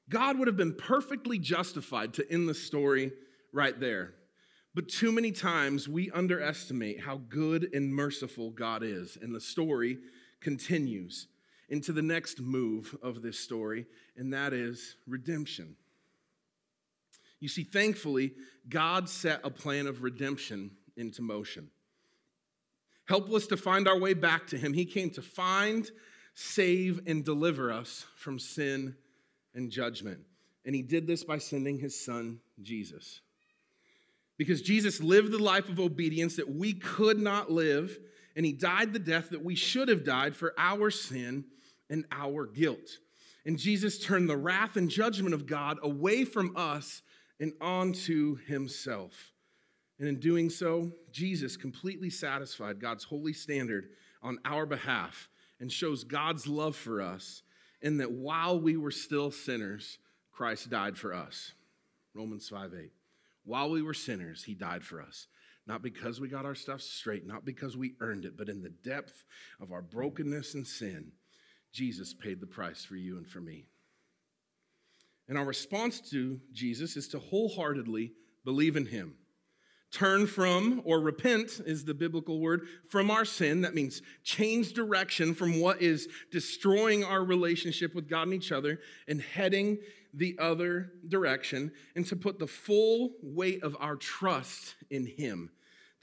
God 0.07 0.39
would 0.39 0.47
have 0.47 0.57
been 0.57 0.75
perfectly 0.75 1.39
justified 1.39 2.13
to 2.13 2.31
end 2.31 2.47
the 2.47 2.53
story 2.53 3.11
right 3.51 3.77
there. 3.77 4.13
But 4.75 4.87
too 4.87 5.11
many 5.11 5.31
times 5.31 5.89
we 5.89 6.11
underestimate 6.11 7.01
how 7.01 7.17
good 7.27 7.69
and 7.73 7.93
merciful 7.93 8.51
God 8.51 8.81
is, 8.81 9.17
and 9.21 9.35
the 9.35 9.41
story 9.41 9.97
continues 10.39 11.27
into 11.69 11.93
the 11.93 12.01
next 12.01 12.41
move 12.41 12.97
of 13.01 13.21
this 13.21 13.39
story, 13.39 13.85
and 14.17 14.33
that 14.33 14.53
is 14.53 14.95
redemption. 15.07 15.75
You 17.39 17.47
see, 17.47 17.63
thankfully, 17.63 18.33
God 18.67 19.07
set 19.07 19.41
a 19.43 19.49
plan 19.49 19.87
of 19.87 20.03
redemption 20.03 20.71
into 20.97 21.21
motion. 21.21 21.69
Helpless 23.05 23.47
to 23.47 23.57
find 23.57 23.87
our 23.87 23.97
way 23.97 24.13
back 24.13 24.47
to 24.47 24.57
Him, 24.57 24.73
He 24.73 24.85
came 24.85 25.09
to 25.11 25.21
find, 25.21 25.89
save, 26.33 27.01
and 27.07 27.23
deliver 27.23 27.71
us 27.71 28.05
from 28.15 28.39
sin 28.39 28.95
and 29.53 29.71
judgment. 29.71 30.19
And 30.65 30.75
He 30.75 30.81
did 30.81 31.07
this 31.07 31.23
by 31.23 31.37
sending 31.37 31.79
His 31.79 32.03
Son, 32.03 32.39
Jesus. 32.61 33.21
Because 34.37 34.61
Jesus 34.61 35.01
lived 35.01 35.31
the 35.31 35.39
life 35.39 35.69
of 35.69 35.79
obedience 35.79 36.35
that 36.35 36.49
we 36.49 36.73
could 36.73 37.19
not 37.19 37.51
live, 37.51 37.97
and 38.35 38.45
He 38.45 38.53
died 38.53 38.93
the 38.93 38.99
death 38.99 39.29
that 39.29 39.43
we 39.43 39.55
should 39.55 39.87
have 39.87 40.03
died 40.03 40.35
for 40.35 40.53
our 40.57 40.91
sin 40.91 41.45
and 41.89 42.05
our 42.11 42.45
guilt. 42.45 42.97
And 43.45 43.57
Jesus 43.57 43.99
turned 43.99 44.29
the 44.29 44.37
wrath 44.37 44.75
and 44.75 44.89
judgment 44.89 45.33
of 45.33 45.45
God 45.45 45.79
away 45.81 46.25
from 46.25 46.55
us 46.55 47.01
and 47.39 47.53
onto 47.61 48.35
himself. 48.35 49.31
And 49.97 50.07
in 50.07 50.19
doing 50.19 50.49
so, 50.49 50.91
Jesus 51.11 51.57
completely 51.57 52.09
satisfied 52.09 52.79
God's 52.79 53.03
holy 53.03 53.33
standard 53.33 53.89
on 54.21 54.37
our 54.45 54.65
behalf 54.65 55.29
and 55.59 55.71
shows 55.71 56.03
God's 56.03 56.47
love 56.47 56.75
for 56.75 57.01
us 57.01 57.43
in 57.81 57.97
that 57.97 58.11
while 58.11 58.59
we 58.59 58.77
were 58.77 58.91
still 58.91 59.31
sinners, 59.31 59.97
Christ 60.31 60.69
died 60.69 60.97
for 60.97 61.13
us. 61.13 61.53
Romans 62.13 62.47
5 62.49 62.73
8. 62.73 62.91
While 63.45 63.69
we 63.71 63.81
were 63.81 63.93
sinners, 63.93 64.43
he 64.43 64.53
died 64.53 64.83
for 64.83 65.01
us. 65.01 65.27
Not 65.67 65.81
because 65.81 66.19
we 66.19 66.29
got 66.29 66.45
our 66.45 66.55
stuff 66.55 66.81
straight, 66.81 67.27
not 67.27 67.45
because 67.45 67.77
we 67.77 67.95
earned 67.99 68.25
it, 68.25 68.37
but 68.37 68.49
in 68.49 68.61
the 68.61 68.69
depth 68.69 69.25
of 69.59 69.71
our 69.71 69.81
brokenness 69.81 70.55
and 70.55 70.65
sin, 70.65 71.11
Jesus 71.71 72.13
paid 72.13 72.39
the 72.39 72.47
price 72.47 72.83
for 72.83 72.95
you 72.95 73.17
and 73.17 73.27
for 73.27 73.39
me. 73.39 73.65
And 75.27 75.37
our 75.37 75.45
response 75.45 76.01
to 76.09 76.39
Jesus 76.51 76.97
is 76.97 77.07
to 77.09 77.19
wholeheartedly 77.19 78.13
believe 78.43 78.75
in 78.75 78.87
him. 78.87 79.15
Turn 79.91 80.27
from, 80.27 80.81
or 80.85 80.99
repent 80.99 81.61
is 81.65 81.83
the 81.83 81.95
biblical 81.95 82.39
word, 82.39 82.67
from 82.89 83.09
our 83.09 83.25
sin. 83.25 83.61
That 83.61 83.73
means 83.73 84.03
change 84.23 84.73
direction 84.73 85.33
from 85.33 85.59
what 85.59 85.81
is 85.81 86.07
destroying 86.31 87.03
our 87.03 87.23
relationship 87.23 87.95
with 87.95 88.07
God 88.07 88.23
and 88.23 88.33
each 88.35 88.51
other 88.51 88.79
and 89.07 89.21
heading 89.21 89.79
the 90.13 90.37
other 90.39 90.91
direction, 91.07 91.71
and 91.95 92.05
to 92.07 92.15
put 92.15 92.39
the 92.39 92.47
full 92.47 93.13
weight 93.21 93.63
of 93.63 93.77
our 93.79 93.95
trust 93.95 94.75
in 94.89 95.05
Him, 95.05 95.51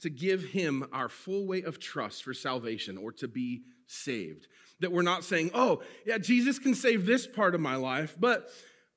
to 0.01 0.09
give 0.09 0.43
Him 0.43 0.87
our 0.93 1.09
full 1.09 1.45
weight 1.45 1.65
of 1.65 1.79
trust 1.79 2.23
for 2.23 2.33
salvation 2.33 2.97
or 2.97 3.11
to 3.13 3.27
be 3.27 3.63
saved. 3.85 4.47
That 4.79 4.91
we're 4.91 5.01
not 5.01 5.23
saying, 5.23 5.51
oh, 5.53 5.81
yeah, 6.05 6.17
Jesus 6.17 6.59
can 6.59 6.75
save 6.75 7.05
this 7.05 7.25
part 7.25 7.55
of 7.55 7.61
my 7.61 7.75
life, 7.75 8.15
but 8.19 8.49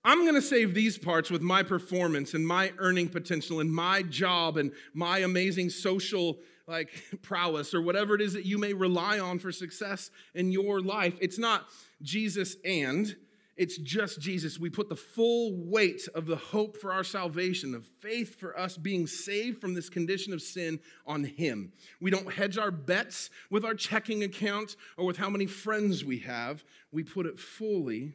I'm 0.05 0.23
going 0.23 0.35
to 0.35 0.43
save 0.43 0.75
these 0.75 0.99
parts 0.99 1.31
with 1.31 1.43
my 1.43 1.63
performance 1.63 2.35
and 2.35 2.47
my 2.47 2.73
earning 2.79 3.09
potential 3.09 3.61
and 3.61 3.71
my 3.71 4.03
job 4.03 4.57
and 4.57 4.73
my 4.95 5.19
amazing 5.19 5.71
social 5.71 6.39
like 6.67 6.91
prowess 7.23 7.75
or 7.75 7.83
whatever 7.83 8.15
it 8.15 8.23
is 8.23 8.33
that 8.33 8.47
you 8.47 8.57
may 8.57 8.73
rely 8.73 9.19
on 9.19 9.39
for 9.39 9.53
success 9.53 10.11
in 10.35 10.53
your 10.53 10.81
life. 10.81 11.19
It's 11.21 11.39
not 11.39 11.67
Jesus 12.03 12.57
and 12.65 13.15
it's 13.61 13.77
just 13.77 14.23
Jesus. 14.23 14.59
We 14.59 14.71
put 14.71 14.89
the 14.89 14.97
full 14.97 15.53
weight 15.55 16.09
of 16.15 16.25
the 16.25 16.37
hope 16.37 16.79
for 16.79 16.95
our 16.95 17.05
salvation, 17.05 17.75
of 17.75 17.85
faith 17.85 18.41
for 18.41 18.59
us 18.59 18.79
being 18.79 19.07
saved 19.07 19.61
from 19.61 19.75
this 19.75 19.91
condition 19.91 20.33
of 20.33 20.41
sin 20.41 20.81
on 21.07 21.25
Him. 21.25 21.75
We 22.01 22.11
don't 22.11 22.33
hedge 22.33 22.57
our 22.57 22.71
bets 22.71 23.29
with 23.51 23.67
our 23.67 23.75
checking 23.75 24.23
account 24.23 24.77
or 24.97 25.05
with 25.05 25.19
how 25.19 25.29
many 25.29 25.45
friends 25.45 26.03
we 26.03 26.21
have. 26.21 26.65
We 26.91 27.05
put 27.05 27.27
it 27.27 27.39
fully 27.39 28.15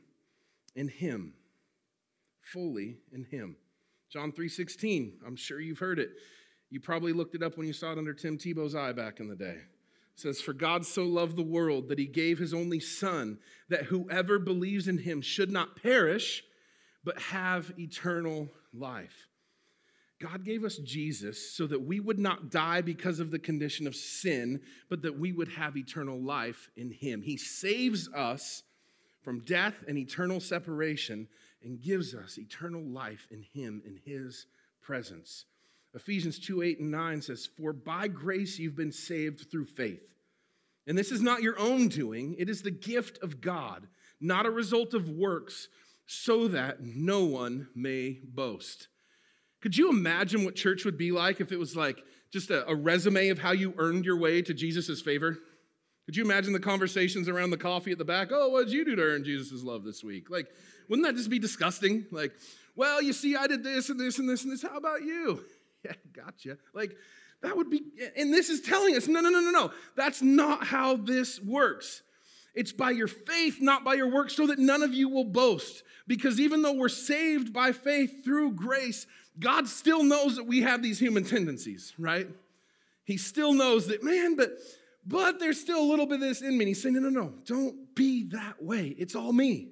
in 0.75 0.87
Him. 0.87 1.35
Fully 2.41 2.97
in 3.11 3.25
Him. 3.25 3.55
John 4.09 4.31
3:16, 4.31 5.19
I'm 5.27 5.35
sure 5.35 5.59
you've 5.59 5.77
heard 5.77 5.99
it. 5.99 6.09
You 6.71 6.79
probably 6.79 7.13
looked 7.13 7.35
it 7.35 7.43
up 7.43 7.55
when 7.55 7.67
you 7.67 7.73
saw 7.73 7.91
it 7.91 7.99
under 7.99 8.15
Tim 8.15 8.39
Tebow's 8.39 8.73
eye 8.73 8.93
back 8.93 9.19
in 9.19 9.27
the 9.27 9.35
day 9.35 9.57
says, 10.15 10.41
For 10.41 10.53
God 10.53 10.85
so 10.85 11.03
loved 11.03 11.35
the 11.35 11.43
world 11.43 11.89
that 11.89 11.99
he 11.99 12.05
gave 12.05 12.39
his 12.39 12.53
only 12.53 12.79
Son, 12.79 13.39
that 13.69 13.85
whoever 13.85 14.39
believes 14.39 14.87
in 14.87 14.99
him 14.99 15.21
should 15.21 15.51
not 15.51 15.81
perish, 15.81 16.43
but 17.03 17.19
have 17.19 17.73
eternal 17.77 18.49
life. 18.73 19.27
God 20.21 20.45
gave 20.45 20.63
us 20.63 20.77
Jesus 20.77 21.55
so 21.55 21.67
that 21.67 21.81
we 21.81 21.99
would 21.99 22.19
not 22.19 22.49
die 22.49 22.81
because 22.81 23.19
of 23.19 23.31
the 23.31 23.39
condition 23.39 23.85
of 23.85 23.95
sin, 23.95 24.61
but 24.89 25.01
that 25.01 25.19
we 25.19 25.33
would 25.33 25.49
have 25.49 25.75
eternal 25.75 26.19
life 26.19 26.69
in 26.77 26.89
him. 26.91 27.21
He 27.21 27.37
saves 27.37 28.09
us 28.13 28.63
from 29.25 29.43
death 29.43 29.83
and 29.87 29.97
eternal 29.97 30.39
separation 30.39 31.27
and 31.65 31.81
gives 31.81 32.13
us 32.13 32.37
eternal 32.37 32.83
life 32.83 33.27
in 33.31 33.43
Him, 33.53 33.81
in 33.85 33.99
His 34.05 34.45
presence. 34.81 35.45
Ephesians 35.95 36.37
2 36.39 36.61
8 36.61 36.79
and 36.79 36.91
9 36.91 37.21
says, 37.21 37.45
For 37.45 37.73
by 37.73 38.07
grace 38.07 38.59
you've 38.59 38.75
been 38.75 38.91
saved 38.91 39.49
through 39.49 39.65
faith. 39.65 40.13
And 40.87 40.97
this 40.97 41.11
is 41.11 41.21
not 41.21 41.41
your 41.41 41.59
own 41.59 41.87
doing, 41.87 42.35
it 42.37 42.49
is 42.49 42.61
the 42.61 42.71
gift 42.71 43.17
of 43.23 43.41
God, 43.41 43.87
not 44.21 44.45
a 44.45 44.51
result 44.51 44.93
of 44.93 45.09
works, 45.09 45.67
so 46.05 46.47
that 46.49 46.81
no 46.81 47.23
one 47.23 47.69
may 47.73 48.19
boast. 48.23 48.87
Could 49.61 49.75
you 49.75 49.89
imagine 49.89 50.45
what 50.45 50.55
church 50.55 50.85
would 50.85 50.97
be 50.97 51.11
like 51.11 51.41
if 51.41 51.51
it 51.51 51.57
was 51.57 51.75
like 51.75 52.03
just 52.31 52.51
a, 52.51 52.67
a 52.69 52.75
resume 52.75 53.29
of 53.29 53.39
how 53.39 53.51
you 53.51 53.73
earned 53.77 54.05
your 54.05 54.17
way 54.17 54.41
to 54.43 54.53
Jesus' 54.53 55.01
favor? 55.01 55.39
Could 56.05 56.15
you 56.15 56.23
imagine 56.23 56.53
the 56.53 56.59
conversations 56.59 57.27
around 57.27 57.49
the 57.49 57.57
coffee 57.57 57.91
at 57.91 57.97
the 57.97 58.05
back? 58.05 58.27
Oh, 58.31 58.49
what 58.49 58.65
did 58.65 58.73
you 58.73 58.85
do 58.85 58.95
to 58.95 59.01
earn 59.01 59.23
Jesus' 59.23 59.63
love 59.63 59.83
this 59.83 60.03
week? 60.03 60.29
Like, 60.29 60.47
wouldn't 60.87 61.07
that 61.07 61.15
just 61.15 61.31
be 61.31 61.39
disgusting? 61.39 62.05
Like, 62.11 62.33
well, 62.75 63.01
you 63.01 63.11
see, 63.11 63.35
I 63.35 63.47
did 63.47 63.63
this 63.63 63.89
and 63.89 63.99
this 63.99 64.19
and 64.19 64.29
this 64.29 64.43
and 64.43 64.53
this. 64.53 64.61
How 64.61 64.77
about 64.77 65.01
you? 65.01 65.43
Yeah, 65.85 65.93
gotcha. 66.13 66.57
Like, 66.73 66.95
that 67.41 67.55
would 67.55 67.69
be, 67.69 67.83
and 68.17 68.33
this 68.33 68.49
is 68.49 68.61
telling 68.61 68.95
us 68.95 69.07
no, 69.07 69.21
no, 69.21 69.29
no, 69.29 69.39
no, 69.39 69.51
no. 69.51 69.71
That's 69.95 70.21
not 70.21 70.65
how 70.65 70.97
this 70.97 71.39
works. 71.39 72.01
It's 72.53 72.71
by 72.71 72.91
your 72.91 73.07
faith, 73.07 73.61
not 73.61 73.83
by 73.83 73.95
your 73.95 74.09
works, 74.09 74.35
so 74.35 74.47
that 74.47 74.59
none 74.59 74.81
of 74.81 74.93
you 74.93 75.09
will 75.09 75.25
boast. 75.25 75.83
Because 76.07 76.39
even 76.39 76.61
though 76.61 76.73
we're 76.73 76.89
saved 76.89 77.51
by 77.51 77.71
faith 77.73 78.23
through 78.23 78.53
grace, 78.53 79.05
God 79.39 79.67
still 79.67 80.03
knows 80.03 80.37
that 80.37 80.45
we 80.45 80.61
have 80.61 80.81
these 80.81 80.97
human 80.97 81.25
tendencies, 81.25 81.93
right? 81.99 82.27
He 83.03 83.17
still 83.17 83.53
knows 83.53 83.87
that, 83.87 84.03
man, 84.03 84.35
but 84.35 84.57
but 85.05 85.39
there's 85.39 85.59
still 85.59 85.79
a 85.79 85.85
little 85.85 86.07
bit 86.07 86.15
of 86.15 86.21
this 86.21 86.41
in 86.41 86.57
me. 86.57 86.61
And 86.61 86.67
he's 86.69 86.81
saying, 86.81 86.95
no, 86.95 87.01
no, 87.01 87.09
no, 87.09 87.33
don't 87.45 87.93
be 87.93 88.23
that 88.29 88.63
way. 88.63 88.95
It's 88.97 89.15
all 89.15 89.31
me. 89.31 89.69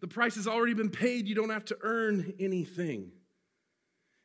The 0.00 0.08
price 0.08 0.34
has 0.34 0.46
already 0.46 0.74
been 0.74 0.90
paid. 0.90 1.26
You 1.26 1.34
don't 1.34 1.50
have 1.50 1.64
to 1.66 1.78
earn 1.80 2.34
anything. 2.38 3.12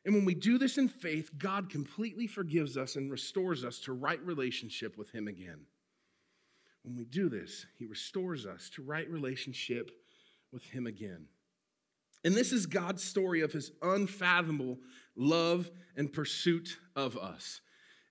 And 0.06 0.14
when 0.14 0.24
we 0.24 0.34
do 0.34 0.56
this 0.56 0.78
in 0.78 0.88
faith, 0.88 1.32
God 1.36 1.68
completely 1.68 2.28
forgives 2.28 2.76
us 2.76 2.94
and 2.94 3.10
restores 3.10 3.64
us 3.64 3.80
to 3.80 3.92
right 3.92 4.24
relationship 4.24 4.96
with 4.96 5.10
Him 5.10 5.26
again. 5.26 5.66
When 6.84 6.96
we 6.96 7.04
do 7.04 7.28
this, 7.28 7.66
He 7.76 7.86
restores 7.86 8.46
us 8.46 8.70
to 8.76 8.82
right 8.82 9.10
relationship 9.10 9.90
with 10.52 10.62
Him 10.62 10.86
again. 10.86 11.26
And 12.24 12.34
this 12.34 12.52
is 12.52 12.66
God's 12.66 13.02
story 13.02 13.40
of 13.40 13.52
His 13.52 13.72
unfathomable 13.82 14.78
love 15.16 15.72
and 15.96 16.12
pursuit 16.12 16.78
of 16.94 17.16
us. 17.16 17.60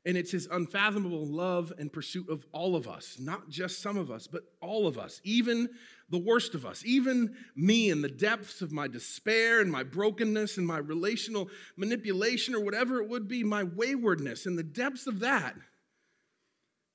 And 0.05 0.15
it's 0.15 0.31
his 0.31 0.47
unfathomable 0.51 1.25
love 1.25 1.73
and 1.79 1.91
pursuit 1.91 2.29
of 2.29 2.45
all 2.51 2.75
of 2.75 2.87
us, 2.87 3.17
not 3.19 3.49
just 3.49 3.81
some 3.81 3.97
of 3.97 4.11
us, 4.11 4.27
but 4.27 4.43
all 4.61 4.85
of 4.85 4.99
us, 4.99 5.19
even 5.23 5.67
the 6.09 6.19
worst 6.19 6.53
of 6.53 6.63
us, 6.63 6.83
even 6.85 7.35
me 7.55 7.89
in 7.89 8.03
the 8.03 8.09
depths 8.09 8.61
of 8.61 8.71
my 8.71 8.87
despair 8.87 9.61
and 9.61 9.71
my 9.71 9.81
brokenness 9.81 10.57
and 10.57 10.67
my 10.67 10.77
relational 10.77 11.49
manipulation 11.75 12.53
or 12.53 12.63
whatever 12.63 13.01
it 13.01 13.09
would 13.09 13.27
be, 13.27 13.43
my 13.43 13.63
waywardness, 13.63 14.45
in 14.45 14.55
the 14.55 14.63
depths 14.63 15.07
of 15.07 15.21
that. 15.21 15.55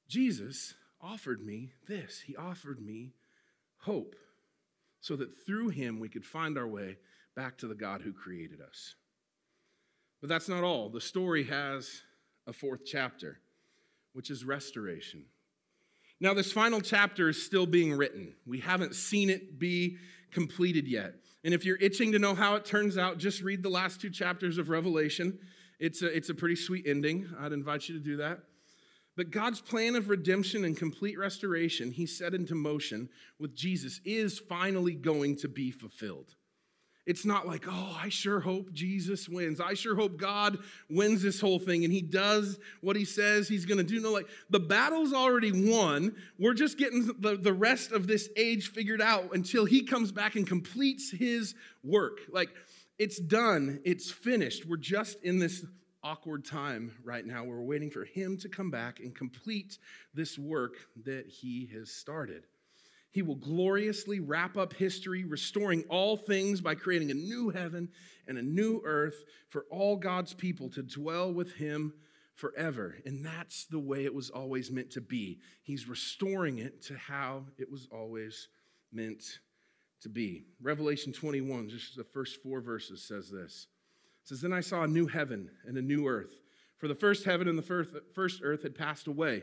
Jesus 0.09 0.75
offered 1.01 1.45
me 1.45 1.73
this. 1.89 2.23
He 2.27 2.37
offered 2.37 2.81
me 2.81 3.15
hope 3.79 4.15
so 5.01 5.17
that 5.17 5.45
through 5.47 5.71
him 5.71 5.99
we 5.99 6.09
could 6.09 6.25
find 6.25 6.57
our 6.57 6.69
way 6.69 6.99
back 7.35 7.59
to 7.59 7.67
the 7.67 7.75
God 7.75 8.03
who 8.03 8.13
created 8.13 8.61
us. 8.61 8.95
But 10.21 10.29
that's 10.29 10.49
not 10.49 10.63
all. 10.63 10.91
The 10.91 11.01
story 11.01 11.45
has 11.45 12.03
a 12.51 12.53
fourth 12.53 12.81
chapter, 12.85 13.39
which 14.13 14.29
is 14.29 14.45
restoration. 14.45 15.25
Now, 16.21 16.35
this 16.35 16.53
final 16.53 16.81
chapter 16.81 17.31
is 17.31 17.43
still 17.43 17.65
being 17.65 17.97
written. 17.97 18.35
We 18.45 18.59
haven't 18.59 18.95
seen 18.95 19.31
it 19.31 19.59
be 19.59 19.97
completed 20.33 20.87
yet. 20.87 21.15
And 21.45 21.55
if 21.55 21.65
you're 21.65 21.79
itching 21.79 22.13
to 22.13 22.19
know 22.19 22.35
how 22.35 22.57
it 22.57 22.67
turns 22.67 22.99
out, 22.99 23.19
just 23.19 23.41
read 23.41 23.63
the 23.63 23.71
last 23.71 24.01
two 24.01 24.11
chapters 24.11 24.59
of 24.59 24.69
Revelation. 24.69 25.39
It's 25.79 26.03
a, 26.03 26.15
it's 26.15 26.29
a 26.29 26.35
pretty 26.35 26.57
sweet 26.57 26.87
ending. 26.87 27.27
I'd 27.39 27.53
invite 27.53 27.89
you 27.89 27.95
to 27.97 28.05
do 28.05 28.19
that. 28.19 28.41
But 29.17 29.31
God's 29.31 29.61
plan 29.61 29.97
of 29.97 30.09
redemption 30.09 30.65
and 30.65 30.77
complete 30.77 31.19
restoration, 31.19 31.93
he 31.93 32.05
set 32.05 32.35
into 32.35 32.55
motion 32.55 33.09
with 33.39 33.55
Jesus, 33.55 34.01
is 34.05 34.39
finally 34.39 34.95
going 34.95 35.37
to 35.37 35.49
be 35.49 35.71
fulfilled. 35.71 36.35
It's 37.07 37.25
not 37.25 37.47
like, 37.47 37.65
oh, 37.67 37.99
I 38.01 38.09
sure 38.09 38.41
hope 38.41 38.73
Jesus 38.73 39.29
wins. 39.29 39.61
I 39.61 39.75
sure 39.75 39.97
hope 39.97 40.17
God 40.17 40.59
wins 40.89 41.23
this 41.23 41.41
whole 41.41 41.59
thing 41.59 41.85
and 41.85 41.93
he 41.93 42.03
does 42.03 42.59
what 42.83 42.95
he 42.95 43.05
says 43.05 43.49
he's 43.49 43.65
going 43.65 43.79
to 43.79 43.85
do. 43.85 44.01
No, 44.01 44.13
like 44.13 44.29
the 44.51 44.61
battle's 44.61 45.13
already 45.13 45.51
won. 45.51 46.15
We're 46.39 46.55
just 46.55 46.79
getting 46.79 47.07
the, 47.19 47.37
the 47.37 47.53
rest 47.53 47.93
of 47.93 48.07
this 48.07 48.29
age 48.37 48.71
figured 48.71 49.01
out 49.01 49.35
until 49.35 49.65
he 49.65 49.83
comes 49.83 50.13
back 50.13 50.37
and 50.37 50.47
completes 50.47 51.11
his 51.11 51.55
work. 51.83 52.21
Like 52.31 52.51
it's 52.99 53.19
done, 53.19 53.81
it's 53.85 54.11
finished. 54.11 54.67
We're 54.67 54.77
just 54.77 55.23
in 55.23 55.39
this 55.39 55.65
awkward 56.03 56.45
time 56.45 56.93
right 57.05 57.27
now 57.27 57.45
we're 57.45 57.61
waiting 57.61 57.91
for 57.91 58.07
him 58.07 58.39
to 58.39 58.49
come 58.49 58.71
back 58.71 59.01
and 59.01 59.15
complete 59.15 59.77
this 60.15 60.39
work 60.39 60.77
that 61.05 61.27
he 61.27 61.69
has 61.75 61.91
started. 61.91 62.47
He 63.13 63.23
will 63.23 63.37
gloriously 63.37 64.21
wrap 64.21 64.57
up 64.57 64.73
history, 64.75 65.25
restoring 65.25 65.85
all 65.89 66.17
things 66.17 66.61
by 66.61 66.77
creating 66.77 67.11
a 67.11 67.15
new 67.15 67.51
heaven 67.51 67.89
and 68.29 68.39
a 68.39 68.43
new 68.43 68.81
earth 68.85 69.25
for 69.49 69.67
all 69.71 69.97
God's 69.97 70.33
people 70.33 70.71
to 70.71 70.83
dwell 70.83 71.33
with 71.33 71.55
Him 71.55 71.93
forever. 72.37 72.97
And 73.05 73.25
that's 73.25 73.67
the 73.67 73.81
way 73.81 74.05
it 74.05 74.15
was 74.15 74.31
always 74.31 74.71
meant 74.71 74.91
to 74.93 75.01
be. 75.01 75.41
He's 75.63 75.89
restoring 75.89 76.59
it 76.59 76.83
to 76.85 76.97
how 76.97 77.47
it 77.59 77.71
was 77.71 77.89
always 77.93 78.49
meant 78.93 79.41
to 80.03 80.09
be. 80.09 80.45
Revelation 80.63 81.13
21, 81.13 81.69
just 81.69 81.97
the 81.97 82.05
first 82.05 82.41
four 82.43 82.61
verses, 82.61 83.03
says 83.03 83.29
this. 83.29 83.67
It 84.23 84.29
says, 84.29 84.41
Then 84.41 84.53
I 84.53 84.61
saw 84.61 84.85
a 84.85 84.89
new 84.89 85.07
heaven 85.07 85.51
and 85.67 85.77
a 85.77 85.83
new 85.83 86.07
earth. 86.07 86.41
For 86.79 86.87
the 86.87 86.95
first 86.95 87.25
heaven 87.25 87.49
and 87.49 87.59
the 87.59 88.03
first 88.15 88.41
earth 88.43 88.63
had 88.63 88.75
passed 88.75 89.07
away 89.07 89.43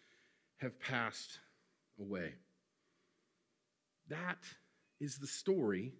have 0.61 0.79
passed 0.79 1.39
away. 1.99 2.33
That 4.09 4.37
is 4.99 5.17
the 5.17 5.27
story 5.27 5.93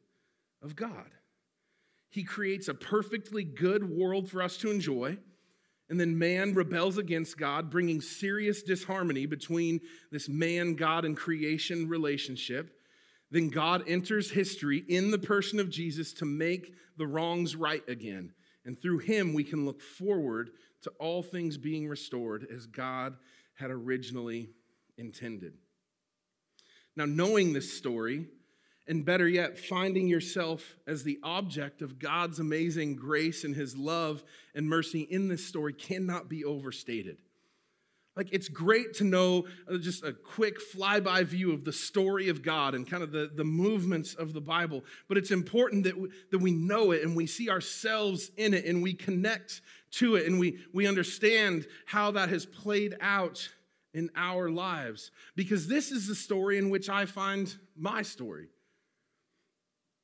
of 0.62 0.76
God. 0.76 1.10
He 2.10 2.24
creates 2.24 2.68
a 2.68 2.74
perfectly 2.74 3.44
good 3.44 3.90
world 3.90 4.30
for 4.30 4.42
us 4.42 4.58
to 4.58 4.70
enjoy, 4.70 5.18
and 5.90 6.00
then 6.00 6.20
man 6.20 6.54
rebels 6.54 6.98
against 6.98 7.38
God, 7.38 7.70
bringing 7.70 8.02
serious 8.02 8.62
disharmony 8.62 9.26
between 9.26 9.80
this 10.12 10.30
man, 10.30 10.76
God, 10.76 11.06
and 11.06 11.18
creation 11.18 11.88
relationship. 11.90 12.78
Then 13.32 13.50
God 13.50 13.84
enters 13.88 14.32
history 14.32 14.84
in 14.88 15.10
the 15.10 15.18
person 15.18 15.60
of 15.60 15.70
Jesus 15.70 16.14
to 16.14 16.26
make 16.26 16.74
the 16.98 17.08
wrongs 17.08 17.56
right 17.56 17.88
again. 17.88 18.34
And 18.66 18.80
through 18.80 19.00
him, 19.00 19.34
we 19.34 19.44
can 19.44 19.66
look 19.66 19.82
forward 19.82 20.52
to 20.84 20.92
all 21.00 21.24
things 21.24 21.58
being 21.58 21.88
restored 21.88 22.48
as 22.54 22.66
God 22.66 23.16
had 23.56 23.72
originally 23.72 24.50
intended. 24.98 25.54
Now, 26.96 27.06
knowing 27.06 27.54
this 27.54 27.76
story, 27.78 28.28
and 28.88 29.06
better 29.06 29.28
yet, 29.28 29.58
finding 29.58 30.08
yourself 30.08 30.76
as 30.86 31.04
the 31.04 31.20
object 31.24 31.82
of 31.82 32.00
God's 32.00 32.40
amazing 32.40 32.96
grace 32.96 33.44
and 33.44 33.56
his 33.56 33.78
love 33.78 34.24
and 34.54 34.68
mercy 34.68 35.02
in 35.02 35.28
this 35.28 35.46
story 35.46 35.74
cannot 35.74 36.30
be 36.30 36.44
overstated. 36.44 37.18
Like, 38.16 38.30
it's 38.34 38.50
great 38.50 38.94
to 38.96 39.06
know 39.06 39.46
uh, 39.72 39.78
just 39.78 40.04
a 40.04 40.12
quick 40.12 40.58
flyby 40.60 41.24
view 41.24 41.54
of 41.54 41.64
the 41.64 41.72
story 41.72 42.28
of 42.28 42.42
God 42.42 42.76
and 42.76 42.90
kind 42.90 43.04
of 43.04 43.12
the, 43.12 43.32
the 43.34 43.46
movements 43.46 44.14
of 44.16 44.34
the 44.34 44.42
Bible, 44.42 44.84
but 45.08 45.18
it's 45.18 45.32
important 45.32 45.86
that 45.86 45.98
we, 45.98 46.10
that 46.32 46.40
we 46.40 46.52
know 46.52 46.92
it 46.92 47.04
and 47.04 47.16
we 47.16 47.26
see 47.26 47.50
ourselves 47.50 48.30
in 48.36 48.54
it 48.54 48.66
and 48.66 48.84
we 48.84 48.94
connect 48.94 49.62
to 49.92 50.16
it 50.16 50.28
and 50.28 50.40
we, 50.40 50.60
we 50.74 50.88
understand 50.88 51.68
how 51.86 52.12
that 52.12 52.28
has 52.30 52.46
played 52.46 52.96
out 53.00 53.50
in 53.94 54.10
our 54.16 54.50
lives 54.50 55.12
because 55.36 55.68
this 55.68 55.92
is 55.92 56.08
the 56.08 56.16
story 56.16 56.58
in 56.58 56.70
which 56.70 56.90
I 56.90 57.06
find 57.06 57.54
my 57.78 58.02
story. 58.02 58.48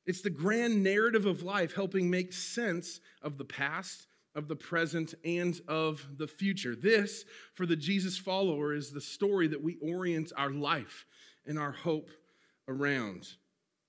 It's 0.06 0.22
the 0.22 0.30
grand 0.30 0.82
narrative 0.82 1.26
of 1.26 1.42
life 1.42 1.74
helping 1.74 2.08
make 2.08 2.32
sense 2.32 3.00
of 3.20 3.36
the 3.36 3.44
past, 3.44 4.06
of 4.38 4.48
the 4.48 4.56
present, 4.56 5.14
and 5.24 5.60
of 5.68 6.06
the 6.16 6.28
future. 6.28 6.74
This, 6.74 7.24
for 7.52 7.66
the 7.66 7.76
Jesus 7.76 8.16
follower, 8.16 8.72
is 8.72 8.92
the 8.92 9.00
story 9.00 9.48
that 9.48 9.62
we 9.62 9.76
orient 9.82 10.32
our 10.36 10.50
life 10.50 11.04
and 11.44 11.58
our 11.58 11.72
hope 11.72 12.10
around. 12.68 13.26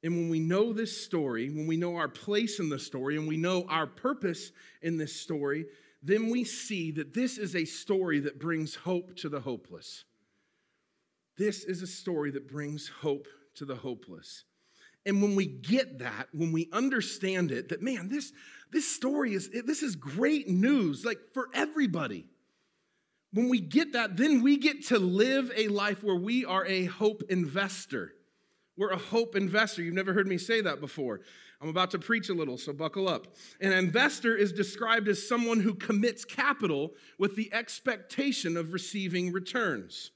And 0.01 0.15
when 0.15 0.29
we 0.29 0.39
know 0.39 0.73
this 0.73 1.05
story, 1.05 1.49
when 1.49 1.67
we 1.67 1.77
know 1.77 1.95
our 1.97 2.07
place 2.07 2.59
in 2.59 2.69
the 2.69 2.79
story, 2.79 3.15
and 3.15 3.27
we 3.27 3.37
know 3.37 3.65
our 3.69 3.85
purpose 3.85 4.51
in 4.81 4.97
this 4.97 5.15
story, 5.15 5.65
then 6.01 6.29
we 6.29 6.43
see 6.43 6.91
that 6.91 7.13
this 7.13 7.37
is 7.37 7.55
a 7.55 7.65
story 7.65 8.19
that 8.21 8.39
brings 8.39 8.75
hope 8.75 9.15
to 9.17 9.29
the 9.29 9.41
hopeless. 9.41 10.05
This 11.37 11.63
is 11.63 11.81
a 11.81 11.87
story 11.87 12.31
that 12.31 12.49
brings 12.49 12.89
hope 13.01 13.27
to 13.55 13.65
the 13.65 13.75
hopeless. 13.75 14.45
And 15.05 15.21
when 15.21 15.35
we 15.35 15.45
get 15.45 15.99
that, 15.99 16.27
when 16.33 16.51
we 16.51 16.69
understand 16.73 17.51
it, 17.51 17.69
that 17.69 17.81
man, 17.81 18.09
this, 18.09 18.31
this 18.71 18.87
story 18.87 19.33
is 19.33 19.49
this 19.49 19.81
is 19.81 19.95
great 19.95 20.47
news, 20.47 21.05
like 21.05 21.19
for 21.33 21.47
everybody. 21.53 22.27
When 23.31 23.49
we 23.49 23.59
get 23.59 23.93
that, 23.93 24.17
then 24.17 24.41
we 24.41 24.57
get 24.57 24.87
to 24.87 24.99
live 24.99 25.51
a 25.55 25.67
life 25.67 26.03
where 26.03 26.15
we 26.15 26.45
are 26.45 26.65
a 26.65 26.85
hope 26.85 27.23
investor. 27.29 28.13
We're 28.75 28.91
a 28.91 28.97
hope 28.97 29.35
investor. 29.35 29.83
You've 29.83 29.93
never 29.93 30.13
heard 30.13 30.27
me 30.27 30.37
say 30.37 30.61
that 30.61 30.79
before. 30.79 31.21
I'm 31.61 31.69
about 31.69 31.91
to 31.91 31.99
preach 31.99 32.29
a 32.29 32.33
little, 32.33 32.57
so 32.57 32.71
buckle 32.71 33.09
up. 33.09 33.27
An 33.59 33.73
investor 33.73 34.35
is 34.35 34.53
described 34.53 35.09
as 35.09 35.27
someone 35.27 35.59
who 35.59 35.73
commits 35.73 36.23
capital 36.23 36.91
with 37.17 37.35
the 37.35 37.53
expectation 37.53 38.55
of 38.55 38.71
receiving 38.71 39.33
returns. 39.33 40.11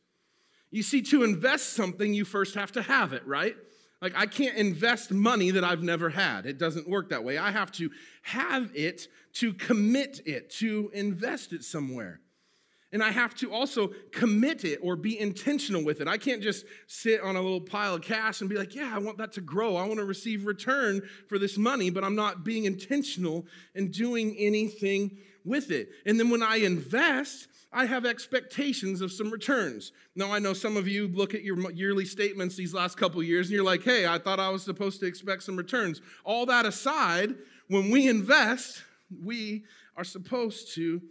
You 0.72 0.82
see, 0.82 1.02
to 1.04 1.24
invest 1.24 1.74
something, 1.74 2.14
you 2.14 2.26
first 2.26 2.56
have 2.56 2.72
to 2.72 2.82
have 2.82 3.12
it, 3.14 3.28
right? 3.28 3.56
Like, 4.04 4.18
I 4.18 4.26
can't 4.26 4.58
invest 4.58 5.12
money 5.12 5.52
that 5.52 5.64
I've 5.64 5.82
never 5.82 6.10
had. 6.10 6.46
It 6.46 6.58
doesn't 6.58 6.90
work 6.90 7.10
that 7.12 7.24
way. 7.24 7.38
I 7.38 7.52
have 7.52 7.72
to 7.74 7.90
have 8.24 8.70
it 8.76 9.08
to 9.36 9.54
commit 9.54 10.20
it, 10.26 10.50
to 10.58 10.92
invest 10.94 11.54
it 11.54 11.64
somewhere. 11.64 12.20
And 12.92 13.02
I 13.02 13.12
have 13.12 13.34
to 13.36 13.54
also 13.54 13.92
commit 14.12 14.66
it 14.66 14.80
or 14.84 14.98
be 14.98 15.18
intentional 15.18 15.86
with 15.86 16.02
it. 16.02 16.10
I 16.10 16.18
can't 16.18 16.44
just 16.44 16.66
sit 16.86 17.22
on 17.22 17.38
a 17.38 17.42
little 17.42 17.62
pile 17.62 17.96
of 17.96 18.02
cash 18.02 18.42
and 18.42 18.50
be 18.50 18.58
like, 18.58 18.76
yeah, 18.76 18.92
I 18.94 19.00
want 19.00 19.20
that 19.20 19.32
to 19.34 19.42
grow. 19.42 19.78
I 19.78 19.88
want 19.88 20.00
to 20.00 20.06
receive 20.06 20.46
return 20.46 21.02
for 21.30 21.40
this 21.40 21.58
money, 21.58 21.90
but 21.90 22.04
I'm 22.04 22.16
not 22.16 22.44
being 22.44 22.66
intentional 22.66 23.46
and 23.74 23.90
doing 23.90 24.36
anything 24.38 25.18
with 25.46 25.72
it. 25.72 25.88
And 26.06 26.20
then 26.20 26.30
when 26.30 26.44
I 26.44 26.58
invest, 26.58 27.48
I 27.74 27.86
have 27.86 28.06
expectations 28.06 29.02
of 29.02 29.12
some 29.12 29.32
returns. 29.32 29.92
Now, 30.16 30.32
I 30.32 30.38
know 30.40 30.54
some 30.54 30.78
of 30.78 30.88
you 30.88 31.08
look 31.08 31.34
at 31.34 31.44
your 31.44 31.72
yearly 31.72 32.06
statements 32.06 32.56
these 32.56 32.74
last 32.74 32.98
couple 32.98 33.22
years 33.24 33.48
and 33.48 33.56
you're 33.56 33.66
like, 33.66 33.84
hey, 33.84 34.06
I 34.06 34.20
thought 34.20 34.40
I 34.40 34.50
was 34.50 34.64
supposed 34.64 35.00
to 35.00 35.08
expect 35.08 35.42
some 35.42 35.58
returns. 35.58 36.00
All 36.24 36.46
that 36.46 36.68
aside, 36.68 37.36
when 37.68 37.90
we 37.90 38.08
invest, 38.08 38.84
we 39.24 39.64
are 39.98 40.04
supposed 40.04 40.76
to 40.76 41.02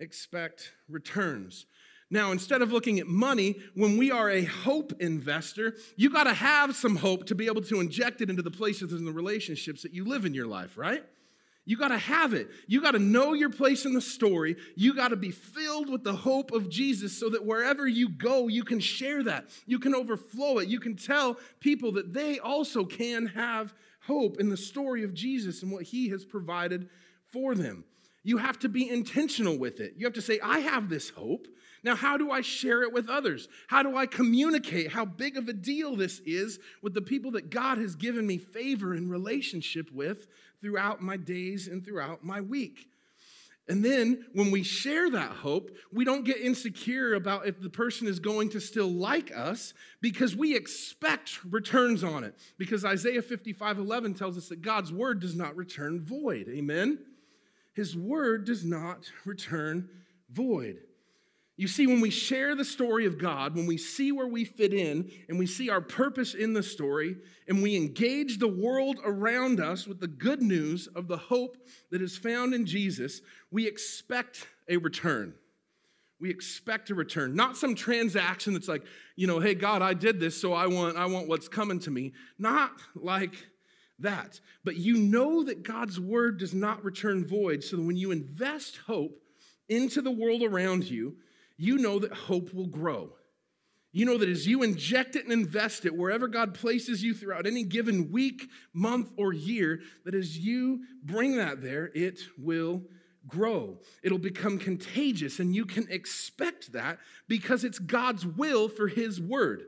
expect 0.00 0.72
returns. 0.88 1.66
Now, 2.10 2.32
instead 2.32 2.60
of 2.60 2.72
looking 2.72 2.98
at 2.98 3.06
money, 3.06 3.56
when 3.74 3.96
we 3.96 4.10
are 4.10 4.28
a 4.28 4.42
hope 4.42 4.92
investor, 5.00 5.76
you 5.96 6.10
got 6.10 6.24
to 6.24 6.34
have 6.34 6.74
some 6.74 6.96
hope 6.96 7.26
to 7.26 7.36
be 7.36 7.46
able 7.46 7.62
to 7.62 7.78
inject 7.78 8.20
it 8.20 8.28
into 8.28 8.42
the 8.42 8.50
places 8.50 8.92
and 8.92 9.06
the 9.06 9.12
relationships 9.12 9.82
that 9.82 9.94
you 9.94 10.04
live 10.04 10.24
in 10.24 10.34
your 10.34 10.48
life, 10.48 10.76
right? 10.76 11.04
You 11.66 11.76
got 11.76 11.88
to 11.88 11.98
have 11.98 12.32
it. 12.34 12.48
You 12.66 12.80
got 12.80 12.92
to 12.92 12.98
know 12.98 13.32
your 13.32 13.50
place 13.50 13.84
in 13.84 13.92
the 13.92 14.00
story. 14.00 14.56
You 14.76 14.94
got 14.94 15.08
to 15.08 15.16
be 15.16 15.30
filled 15.30 15.88
with 15.90 16.02
the 16.02 16.14
hope 16.14 16.52
of 16.52 16.68
Jesus 16.68 17.18
so 17.18 17.28
that 17.30 17.44
wherever 17.44 17.86
you 17.86 18.08
go, 18.08 18.48
you 18.48 18.64
can 18.64 18.80
share 18.80 19.22
that. 19.24 19.50
You 19.66 19.78
can 19.78 19.94
overflow 19.94 20.58
it. 20.58 20.68
You 20.68 20.80
can 20.80 20.96
tell 20.96 21.38
people 21.60 21.92
that 21.92 22.12
they 22.12 22.38
also 22.38 22.84
can 22.84 23.26
have 23.26 23.74
hope 24.06 24.40
in 24.40 24.48
the 24.48 24.56
story 24.56 25.04
of 25.04 25.14
Jesus 25.14 25.62
and 25.62 25.70
what 25.70 25.84
he 25.84 26.08
has 26.08 26.24
provided 26.24 26.88
for 27.26 27.54
them. 27.54 27.84
You 28.22 28.38
have 28.38 28.58
to 28.60 28.68
be 28.68 28.88
intentional 28.88 29.58
with 29.58 29.80
it. 29.80 29.94
You 29.96 30.06
have 30.06 30.14
to 30.14 30.22
say, 30.22 30.40
I 30.42 30.60
have 30.60 30.88
this 30.88 31.10
hope. 31.10 31.46
Now, 31.82 31.94
how 31.94 32.16
do 32.16 32.30
I 32.30 32.40
share 32.40 32.82
it 32.82 32.92
with 32.92 33.08
others? 33.08 33.48
How 33.68 33.82
do 33.82 33.96
I 33.96 34.06
communicate 34.06 34.90
how 34.90 35.04
big 35.04 35.36
of 35.36 35.48
a 35.48 35.52
deal 35.52 35.96
this 35.96 36.20
is 36.20 36.58
with 36.82 36.94
the 36.94 37.02
people 37.02 37.32
that 37.32 37.50
God 37.50 37.78
has 37.78 37.94
given 37.94 38.26
me 38.26 38.38
favor 38.38 38.92
and 38.92 39.10
relationship 39.10 39.90
with 39.92 40.26
throughout 40.60 41.02
my 41.02 41.16
days 41.16 41.68
and 41.68 41.84
throughout 41.84 42.24
my 42.24 42.40
week? 42.40 42.86
And 43.68 43.84
then 43.84 44.26
when 44.32 44.50
we 44.50 44.64
share 44.64 45.10
that 45.10 45.30
hope, 45.30 45.70
we 45.92 46.04
don't 46.04 46.24
get 46.24 46.38
insecure 46.38 47.14
about 47.14 47.46
if 47.46 47.60
the 47.60 47.70
person 47.70 48.08
is 48.08 48.18
going 48.18 48.50
to 48.50 48.60
still 48.60 48.90
like 48.90 49.30
us 49.34 49.74
because 50.00 50.34
we 50.34 50.56
expect 50.56 51.38
returns 51.44 52.02
on 52.02 52.24
it. 52.24 52.34
Because 52.58 52.84
Isaiah 52.84 53.22
55 53.22 53.78
11 53.78 54.14
tells 54.14 54.36
us 54.36 54.48
that 54.48 54.62
God's 54.62 54.92
word 54.92 55.20
does 55.20 55.36
not 55.36 55.56
return 55.56 56.00
void. 56.00 56.48
Amen? 56.48 56.98
his 57.74 57.96
word 57.96 58.44
does 58.44 58.64
not 58.64 59.10
return 59.24 59.88
void. 60.28 60.80
You 61.60 61.68
see, 61.68 61.86
when 61.86 62.00
we 62.00 62.08
share 62.08 62.54
the 62.54 62.64
story 62.64 63.04
of 63.04 63.18
God, 63.18 63.54
when 63.54 63.66
we 63.66 63.76
see 63.76 64.12
where 64.12 64.26
we 64.26 64.46
fit 64.46 64.72
in, 64.72 65.10
and 65.28 65.38
we 65.38 65.46
see 65.46 65.68
our 65.68 65.82
purpose 65.82 66.32
in 66.32 66.54
the 66.54 66.62
story, 66.62 67.18
and 67.46 67.62
we 67.62 67.76
engage 67.76 68.38
the 68.38 68.48
world 68.48 68.96
around 69.04 69.60
us 69.60 69.86
with 69.86 70.00
the 70.00 70.08
good 70.08 70.40
news 70.40 70.86
of 70.86 71.06
the 71.06 71.18
hope 71.18 71.58
that 71.90 72.00
is 72.00 72.16
found 72.16 72.54
in 72.54 72.64
Jesus, 72.64 73.20
we 73.50 73.66
expect 73.66 74.48
a 74.70 74.78
return. 74.78 75.34
We 76.18 76.30
expect 76.30 76.88
a 76.88 76.94
return, 76.94 77.36
not 77.36 77.58
some 77.58 77.74
transaction 77.74 78.54
that's 78.54 78.66
like, 78.66 78.86
you 79.14 79.26
know, 79.26 79.38
hey 79.38 79.54
God, 79.54 79.82
I 79.82 79.92
did 79.92 80.18
this, 80.18 80.40
so 80.40 80.54
I 80.54 80.66
want 80.66 80.96
I 80.96 81.04
want 81.04 81.28
what's 81.28 81.48
coming 81.48 81.80
to 81.80 81.90
me. 81.90 82.14
Not 82.38 82.72
like 82.94 83.34
that. 83.98 84.40
But 84.64 84.76
you 84.76 84.96
know 84.96 85.44
that 85.44 85.62
God's 85.62 86.00
word 86.00 86.38
does 86.38 86.54
not 86.54 86.82
return 86.82 87.22
void. 87.22 87.62
So 87.62 87.76
when 87.76 87.98
you 87.98 88.12
invest 88.12 88.78
hope 88.86 89.20
into 89.68 90.00
the 90.00 90.10
world 90.10 90.42
around 90.42 90.84
you, 90.84 91.16
you 91.60 91.76
know 91.76 91.98
that 91.98 92.12
hope 92.12 92.54
will 92.54 92.68
grow. 92.68 93.12
You 93.92 94.06
know 94.06 94.16
that 94.16 94.30
as 94.30 94.46
you 94.46 94.62
inject 94.62 95.14
it 95.14 95.24
and 95.24 95.32
invest 95.32 95.84
it 95.84 95.94
wherever 95.94 96.26
God 96.26 96.54
places 96.54 97.02
you 97.02 97.12
throughout 97.12 97.46
any 97.46 97.64
given 97.64 98.10
week, 98.10 98.48
month, 98.72 99.12
or 99.18 99.34
year, 99.34 99.80
that 100.06 100.14
as 100.14 100.38
you 100.38 100.80
bring 101.04 101.36
that 101.36 101.60
there, 101.60 101.90
it 101.94 102.20
will 102.38 102.82
grow. 103.28 103.78
It'll 104.02 104.16
become 104.16 104.58
contagious, 104.58 105.38
and 105.38 105.54
you 105.54 105.66
can 105.66 105.86
expect 105.90 106.72
that 106.72 106.98
because 107.28 107.62
it's 107.62 107.78
God's 107.78 108.24
will 108.24 108.70
for 108.70 108.88
His 108.88 109.20
word. 109.20 109.64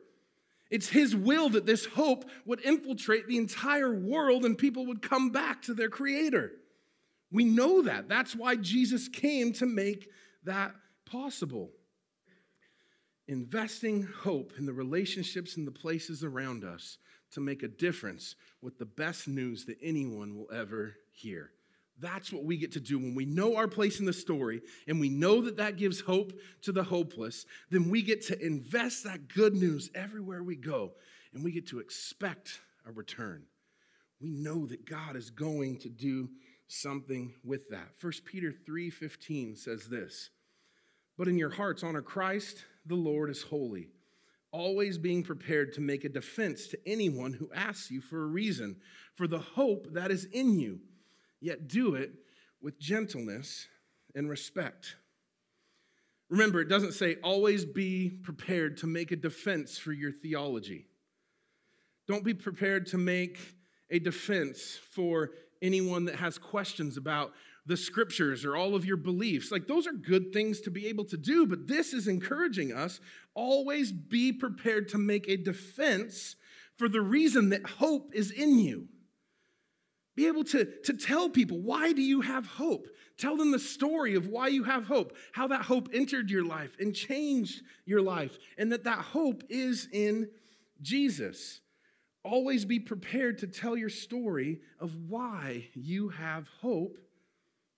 It's 0.71 0.89
His 0.89 1.15
will 1.15 1.51
that 1.51 1.67
this 1.67 1.85
hope 1.85 2.25
would 2.47 2.65
infiltrate 2.65 3.29
the 3.29 3.37
entire 3.37 3.93
world 3.93 4.47
and 4.47 4.57
people 4.57 4.87
would 4.87 5.03
come 5.03 5.29
back 5.29 5.61
to 5.63 5.75
their 5.75 5.91
Creator. 5.91 6.53
We 7.31 7.45
know 7.45 7.83
that. 7.83 8.09
That's 8.09 8.35
why 8.35 8.57
Jesus 8.57 9.09
came 9.09 9.53
to 9.55 9.67
make 9.67 10.09
that 10.45 10.75
possible. 11.05 11.71
Investing 13.29 14.03
hope 14.03 14.53
in 14.59 14.67
the 14.67 14.73
relationships 14.73 15.57
and 15.57 15.67
the 15.67 15.73
places 15.73 16.25
around 16.25 16.65
us 16.65 16.99
to 17.33 17.41
make 17.41 17.63
a 17.63 17.69
difference 17.69 18.35
with 18.61 18.79
the 18.79 18.85
best 18.85 19.29
news 19.29 19.65
that 19.67 19.79
anyone 19.83 20.37
will 20.37 20.51
ever 20.53 20.97
hear. 21.13 21.51
That's 21.99 22.33
what 22.33 22.45
we 22.45 22.57
get 22.57 22.73
to 22.73 22.81
do 22.81 22.99
when 22.99 23.15
we 23.15 23.25
know 23.25 23.57
our 23.57 23.69
place 23.69 24.01
in 24.01 24.07
the 24.07 24.13
story 24.13 24.61
and 24.89 24.99
we 24.99 25.09
know 25.09 25.41
that 25.43 25.59
that 25.59 25.77
gives 25.77 26.01
hope 26.01 26.33
to 26.63 26.73
the 26.73 26.83
hopeless. 26.83 27.47
Then 27.71 27.91
we 27.91 28.03
get 28.03 28.27
to 28.27 28.45
invest 28.45 29.05
that 29.05 29.29
good 29.29 29.55
news 29.55 29.91
everywhere 29.95 30.43
we 30.43 30.57
go 30.57 30.93
and 31.33 31.45
we 31.45 31.53
get 31.53 31.69
to 31.69 31.79
expect 31.79 32.61
a 32.87 32.93
return. 32.93 33.45
We 34.21 34.31
know 34.31 34.67
that 34.67 34.85
God 34.85 35.17
is 35.17 35.31
going 35.31 35.79
to 35.81 35.89
do 35.89 36.29
something 36.67 37.35
with 37.45 37.69
that. 37.71 37.95
1 38.01 38.25
Peter 38.25 38.53
3:15 38.53 39.57
says 39.57 39.89
this, 39.89 40.31
"But 41.17 41.29
in 41.29 41.37
your 41.37 41.51
hearts 41.51 41.83
honor 41.83 42.03
Christ, 42.03 42.65
the 42.87 42.95
Lord 42.95 43.31
is 43.31 43.43
holy, 43.43 43.89
always 44.51 44.99
being 44.99 45.23
prepared 45.23 45.73
to 45.75 45.81
make 45.81 46.05
a 46.05 46.09
defense 46.09 46.69
to 46.69 46.79
anyone 46.87 47.33
who 47.33 47.51
asks 47.55 47.91
you 47.91 48.01
for 48.01 48.23
a 48.23 48.27
reason 48.27 48.77
for 49.15 49.27
the 49.27 49.39
hope 49.39 49.93
that 49.93 50.11
is 50.11 50.25
in 50.27 50.59
you." 50.59 50.81
yet 51.43 51.69
do 51.69 51.97
it 51.97 52.13
with 52.63 52.79
gentleness 52.79 53.67
and 54.15 54.31
respect. 54.31 54.97
Remember, 56.31 56.61
it 56.61 56.69
doesn't 56.69 56.93
say 56.93 57.17
always 57.23 57.67
be 57.67 58.09
prepared 58.09 58.79
to 58.79 58.87
make 58.87 59.11
a 59.11 59.17
defense 59.17 59.77
for 59.77 59.93
your 59.93 60.13
theology. 60.13 60.87
Don't 62.07 62.25
be 62.25 62.33
prepared 62.33 62.87
to 62.87 62.99
make 62.99 63.39
a 63.91 63.99
defense 63.99 64.79
for 64.93 65.33
anyone 65.61 66.07
that 66.07 66.17
has 66.17 66.39
questions 66.39 66.97
about 66.97 67.33
the 67.67 67.77
scriptures 67.77 68.45
or 68.45 68.57
all 68.57 68.75
of 68.75 68.85
your 68.85 68.97
beliefs. 68.97 69.53
Like, 69.53 69.67
those 69.67 69.87
are 69.87 69.93
good 69.93 70.33
things 70.33 70.61
to 70.63 70.71
be 70.71 70.89
able 70.89 71.05
to 71.07 71.17
do, 71.17 71.47
but 71.47 71.69
this 71.69 71.93
is 71.93 72.09
encouraging 72.09 72.73
us 72.73 73.01
always 73.35 73.93
be 73.93 74.33
prepared 74.33 74.89
to 74.91 74.99
make 74.99 75.29
a 75.29 75.37
defense 75.37 76.37
for 76.77 76.89
the 76.89 77.01
reason 77.01 77.51
that 77.51 77.65
hope 77.65 78.13
is 78.15 78.31
in 78.31 78.59
you. 78.59 78.89
Be 80.15 80.27
able 80.27 80.45
to, 80.45 80.69
to 80.85 80.93
tell 80.93 81.31
people, 81.31 81.59
why 81.61 81.93
do 81.93 82.03
you 82.03 82.21
have 82.21 82.47
hope? 82.47 82.87
Tell 83.17 83.37
them 83.37 83.51
the 83.51 83.59
story 83.59 84.15
of 84.15 84.27
why 84.27 84.49
you 84.49 84.65
have 84.65 84.85
hope, 84.85 85.17
how 85.33 85.47
that 85.49 85.63
hope 85.63 85.89
entered 85.95 86.31
your 86.31 86.45
life 86.45 86.77
and 86.81 86.95
changed 86.95 87.63
your 87.87 88.03
life, 88.03 88.37
and 88.59 88.73
that 88.73 88.85
that 88.85 88.99
hope 88.99 89.43
is 89.49 89.89
in 89.93 90.29
Jesus. 90.83 91.61
Always 92.25 92.65
be 92.65 92.79
prepared 92.79 93.39
to 93.39 93.47
tell 93.47 93.77
your 93.77 93.89
story 93.89 94.61
of 94.81 94.95
why 95.09 95.69
you 95.75 96.11
have 96.11 96.47
hope 96.61 96.99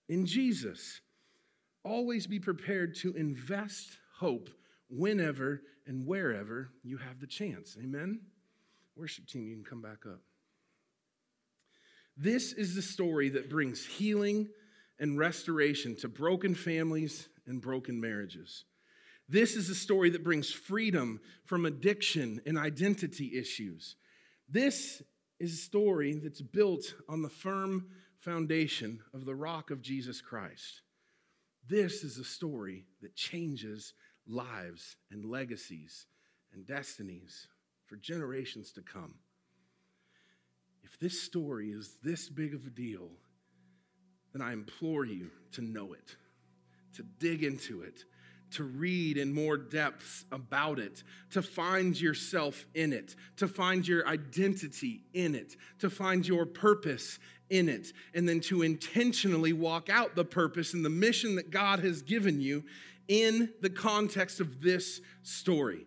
in 0.08 0.26
Jesus. 0.26 1.00
Always 1.84 2.26
be 2.26 2.40
prepared 2.40 2.94
to 2.96 3.14
invest 3.14 3.98
hope 4.18 4.48
whenever 4.88 5.62
and 5.86 6.06
wherever 6.06 6.70
you 6.82 6.98
have 6.98 7.20
the 7.20 7.26
chance. 7.26 7.76
Amen? 7.82 8.20
Worship 8.96 9.26
team, 9.26 9.46
you 9.46 9.54
can 9.54 9.64
come 9.64 9.82
back 9.82 10.06
up. 10.06 10.20
This 12.16 12.52
is 12.52 12.74
the 12.74 12.82
story 12.82 13.28
that 13.30 13.50
brings 13.50 13.84
healing 13.84 14.48
and 15.00 15.18
restoration 15.18 15.96
to 15.96 16.08
broken 16.08 16.54
families 16.54 17.28
and 17.46 17.60
broken 17.60 18.00
marriages. 18.00 18.64
This 19.28 19.56
is 19.56 19.68
a 19.68 19.74
story 19.74 20.10
that 20.10 20.22
brings 20.22 20.50
freedom 20.50 21.20
from 21.44 21.66
addiction 21.66 22.40
and 22.46 22.56
identity 22.56 23.36
issues. 23.36 23.96
This 24.48 25.02
is 25.40 25.54
a 25.54 25.62
story 25.62 26.14
that's 26.14 26.42
built 26.42 26.94
on 27.08 27.22
the 27.22 27.28
firm 27.28 27.86
foundation 28.24 29.00
of 29.12 29.26
the 29.26 29.34
rock 29.34 29.70
of 29.70 29.82
Jesus 29.82 30.22
Christ. 30.22 30.80
This 31.68 32.02
is 32.02 32.16
a 32.16 32.24
story 32.24 32.86
that 33.02 33.14
changes 33.14 33.92
lives 34.26 34.96
and 35.10 35.26
legacies 35.26 36.06
and 36.54 36.66
destinies 36.66 37.48
for 37.84 37.96
generations 37.96 38.72
to 38.72 38.80
come. 38.80 39.16
If 40.82 40.98
this 40.98 41.20
story 41.20 41.68
is 41.68 41.96
this 42.02 42.30
big 42.30 42.54
of 42.54 42.66
a 42.66 42.70
deal, 42.70 43.10
then 44.32 44.40
I 44.40 44.54
implore 44.54 45.04
you 45.04 45.30
to 45.52 45.60
know 45.60 45.92
it, 45.92 46.16
to 46.94 47.02
dig 47.02 47.44
into 47.44 47.82
it, 47.82 48.04
to 48.54 48.64
read 48.64 49.16
in 49.16 49.32
more 49.32 49.56
depths 49.56 50.24
about 50.32 50.78
it, 50.78 51.02
to 51.30 51.42
find 51.42 52.00
yourself 52.00 52.66
in 52.74 52.92
it, 52.92 53.14
to 53.36 53.48
find 53.48 53.86
your 53.86 54.06
identity 54.08 55.02
in 55.12 55.34
it, 55.34 55.56
to 55.78 55.90
find 55.90 56.26
your 56.26 56.46
purpose 56.46 57.18
in 57.50 57.68
it, 57.68 57.92
and 58.14 58.28
then 58.28 58.40
to 58.40 58.62
intentionally 58.62 59.52
walk 59.52 59.88
out 59.90 60.16
the 60.16 60.24
purpose 60.24 60.74
and 60.74 60.84
the 60.84 60.90
mission 60.90 61.36
that 61.36 61.50
God 61.50 61.80
has 61.80 62.02
given 62.02 62.40
you 62.40 62.64
in 63.08 63.52
the 63.60 63.70
context 63.70 64.40
of 64.40 64.60
this 64.60 65.00
story. 65.22 65.86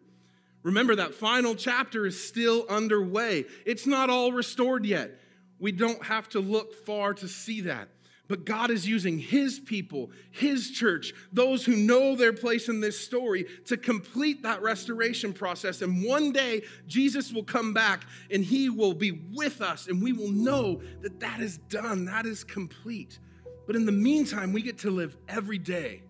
Remember, 0.63 0.95
that 0.95 1.13
final 1.13 1.55
chapter 1.55 2.05
is 2.05 2.27
still 2.27 2.65
underway. 2.69 3.45
It's 3.65 3.87
not 3.87 4.09
all 4.09 4.31
restored 4.31 4.85
yet. 4.85 5.11
We 5.59 5.71
don't 5.71 6.03
have 6.03 6.29
to 6.29 6.39
look 6.39 6.85
far 6.85 7.13
to 7.15 7.27
see 7.27 7.61
that. 7.61 7.89
But 8.27 8.45
God 8.45 8.71
is 8.71 8.87
using 8.87 9.19
His 9.19 9.59
people, 9.59 10.11
His 10.31 10.71
church, 10.71 11.13
those 11.31 11.65
who 11.65 11.75
know 11.75 12.15
their 12.15 12.33
place 12.33 12.67
in 12.67 12.81
this 12.81 12.99
story 12.99 13.45
to 13.65 13.77
complete 13.77 14.43
that 14.43 14.61
restoration 14.61 15.33
process. 15.33 15.81
And 15.81 16.03
one 16.03 16.31
day, 16.31 16.63
Jesus 16.87 17.31
will 17.31 17.43
come 17.43 17.73
back 17.73 18.05
and 18.29 18.43
He 18.43 18.69
will 18.69 18.93
be 18.93 19.11
with 19.33 19.61
us, 19.61 19.87
and 19.87 20.01
we 20.01 20.13
will 20.13 20.31
know 20.31 20.81
that 21.01 21.19
that 21.19 21.39
is 21.39 21.57
done, 21.69 22.05
that 22.05 22.25
is 22.25 22.43
complete. 22.43 23.19
But 23.65 23.75
in 23.75 23.85
the 23.85 23.91
meantime, 23.91 24.53
we 24.53 24.61
get 24.61 24.77
to 24.79 24.89
live 24.89 25.15
every 25.27 25.57
day, 25.57 26.03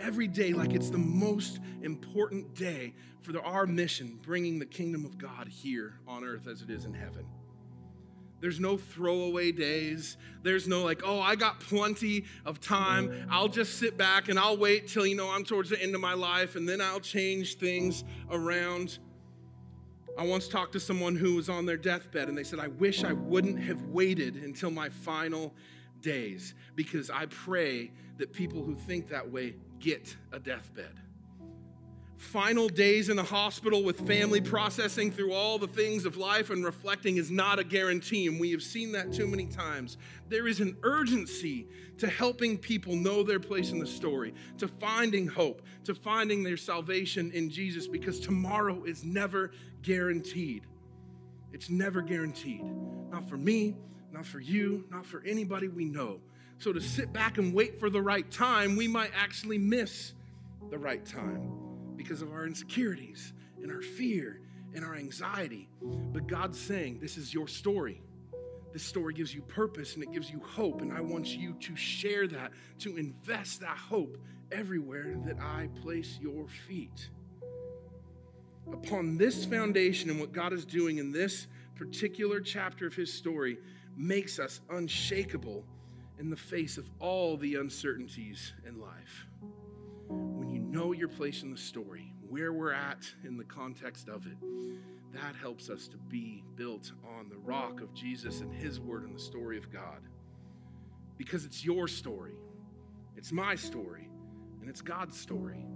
every 0.00 0.28
day 0.28 0.52
like 0.52 0.72
it's 0.72 0.90
the 0.90 0.98
most 0.98 1.60
important 1.82 2.54
day 2.54 2.94
for 3.22 3.38
our 3.44 3.66
mission, 3.66 4.18
bringing 4.22 4.58
the 4.58 4.66
kingdom 4.66 5.04
of 5.04 5.18
God 5.18 5.46
here 5.48 6.00
on 6.08 6.24
earth 6.24 6.46
as 6.46 6.62
it 6.62 6.70
is 6.70 6.84
in 6.84 6.94
heaven. 6.94 7.26
There's 8.40 8.58
no 8.58 8.76
throwaway 8.76 9.52
days. 9.52 10.16
There's 10.42 10.66
no 10.66 10.82
like, 10.82 11.02
oh, 11.04 11.20
I 11.20 11.36
got 11.36 11.60
plenty 11.60 12.24
of 12.46 12.60
time. 12.60 13.26
I'll 13.30 13.48
just 13.48 13.78
sit 13.78 13.96
back 13.96 14.28
and 14.28 14.38
I'll 14.38 14.56
wait 14.56 14.88
till, 14.88 15.06
you 15.06 15.14
know, 15.14 15.30
I'm 15.30 15.44
towards 15.44 15.70
the 15.70 15.80
end 15.80 15.94
of 15.94 16.00
my 16.00 16.14
life 16.14 16.56
and 16.56 16.68
then 16.68 16.80
I'll 16.80 17.00
change 17.00 17.56
things 17.56 18.04
around. 18.30 18.98
I 20.18 20.24
once 20.24 20.48
talked 20.48 20.72
to 20.72 20.80
someone 20.80 21.16
who 21.16 21.36
was 21.36 21.48
on 21.48 21.66
their 21.66 21.76
deathbed 21.76 22.28
and 22.28 22.36
they 22.36 22.44
said, 22.44 22.58
I 22.58 22.68
wish 22.68 23.04
I 23.04 23.12
wouldn't 23.12 23.60
have 23.60 23.82
waited 23.84 24.36
until 24.36 24.70
my 24.70 24.88
final 24.88 25.54
days 26.00 26.54
because 26.74 27.10
I 27.10 27.26
pray 27.26 27.90
that 28.18 28.32
people 28.32 28.62
who 28.62 28.74
think 28.74 29.08
that 29.08 29.30
way 29.30 29.54
get 29.78 30.16
a 30.32 30.38
deathbed 30.38 31.00
final 32.20 32.68
days 32.68 33.08
in 33.08 33.16
the 33.16 33.22
hospital 33.22 33.82
with 33.82 34.06
family 34.06 34.42
processing 34.42 35.10
through 35.10 35.32
all 35.32 35.58
the 35.58 35.66
things 35.66 36.04
of 36.04 36.18
life 36.18 36.50
and 36.50 36.62
reflecting 36.62 37.16
is 37.16 37.30
not 37.30 37.58
a 37.58 37.64
guarantee, 37.64 38.26
and 38.26 38.38
we 38.38 38.50
have 38.50 38.62
seen 38.62 38.92
that 38.92 39.10
too 39.10 39.26
many 39.26 39.46
times. 39.46 39.96
There 40.28 40.46
is 40.46 40.60
an 40.60 40.76
urgency 40.82 41.66
to 41.96 42.06
helping 42.06 42.58
people 42.58 42.94
know 42.94 43.22
their 43.22 43.40
place 43.40 43.72
in 43.72 43.78
the 43.78 43.86
story, 43.86 44.34
to 44.58 44.68
finding 44.68 45.26
hope, 45.26 45.62
to 45.84 45.94
finding 45.94 46.42
their 46.42 46.58
salvation 46.58 47.32
in 47.32 47.48
Jesus, 47.48 47.88
because 47.88 48.20
tomorrow 48.20 48.84
is 48.84 49.02
never 49.02 49.50
guaranteed. 49.80 50.66
It's 51.54 51.70
never 51.70 52.02
guaranteed. 52.02 52.62
Not 53.10 53.30
for 53.30 53.38
me, 53.38 53.76
not 54.12 54.26
for 54.26 54.40
you, 54.40 54.84
not 54.90 55.06
for 55.06 55.22
anybody 55.24 55.68
we 55.68 55.86
know. 55.86 56.20
So 56.58 56.70
to 56.70 56.82
sit 56.82 57.14
back 57.14 57.38
and 57.38 57.54
wait 57.54 57.80
for 57.80 57.88
the 57.88 58.02
right 58.02 58.30
time, 58.30 58.76
we 58.76 58.88
might 58.88 59.10
actually 59.16 59.56
miss 59.56 60.12
the 60.68 60.78
right 60.78 61.04
time 61.04 61.69
because 62.02 62.22
of 62.22 62.32
our 62.32 62.46
insecurities 62.46 63.34
and 63.62 63.70
our 63.70 63.82
fear 63.82 64.40
and 64.72 64.82
our 64.82 64.94
anxiety. 64.94 65.68
But 65.82 66.26
God's 66.26 66.58
saying, 66.58 66.98
This 66.98 67.18
is 67.18 67.34
your 67.34 67.46
story. 67.46 68.00
This 68.72 68.82
story 68.82 69.12
gives 69.12 69.34
you 69.34 69.42
purpose 69.42 69.96
and 69.96 70.02
it 70.02 70.10
gives 70.12 70.30
you 70.30 70.40
hope. 70.40 70.80
And 70.80 70.94
I 70.94 71.02
want 71.02 71.26
you 71.26 71.52
to 71.60 71.76
share 71.76 72.26
that, 72.28 72.52
to 72.78 72.96
invest 72.96 73.60
that 73.60 73.76
hope 73.76 74.16
everywhere 74.50 75.14
that 75.26 75.38
I 75.40 75.68
place 75.82 76.18
your 76.22 76.48
feet. 76.66 77.10
Upon 78.72 79.18
this 79.18 79.44
foundation 79.44 80.08
and 80.08 80.18
what 80.18 80.32
God 80.32 80.54
is 80.54 80.64
doing 80.64 80.96
in 80.96 81.12
this 81.12 81.48
particular 81.74 82.40
chapter 82.40 82.86
of 82.86 82.94
his 82.94 83.12
story 83.12 83.58
makes 83.94 84.38
us 84.38 84.62
unshakable 84.70 85.66
in 86.18 86.30
the 86.30 86.36
face 86.36 86.78
of 86.78 86.88
all 86.98 87.36
the 87.36 87.56
uncertainties 87.56 88.54
in 88.66 88.80
life 88.80 89.26
know 90.70 90.92
your 90.92 91.08
place 91.08 91.42
in 91.42 91.50
the 91.50 91.58
story, 91.58 92.12
where 92.28 92.52
we're 92.52 92.72
at 92.72 93.04
in 93.24 93.36
the 93.36 93.44
context 93.44 94.08
of 94.08 94.26
it, 94.26 94.36
that 95.12 95.34
helps 95.34 95.68
us 95.68 95.88
to 95.88 95.96
be 95.96 96.44
built 96.54 96.92
on 97.18 97.28
the 97.28 97.36
rock 97.38 97.80
of 97.80 97.92
Jesus 97.94 98.40
and 98.40 98.52
His 98.52 98.78
word 98.78 99.04
and 99.04 99.14
the 99.14 99.20
story 99.20 99.58
of 99.58 99.70
God. 99.72 100.00
Because 101.18 101.44
it's 101.44 101.64
your 101.64 101.88
story, 101.88 102.34
it's 103.16 103.32
my 103.32 103.54
story, 103.54 104.08
and 104.60 104.70
it's 104.70 104.80
God's 104.80 105.18
story. 105.18 105.66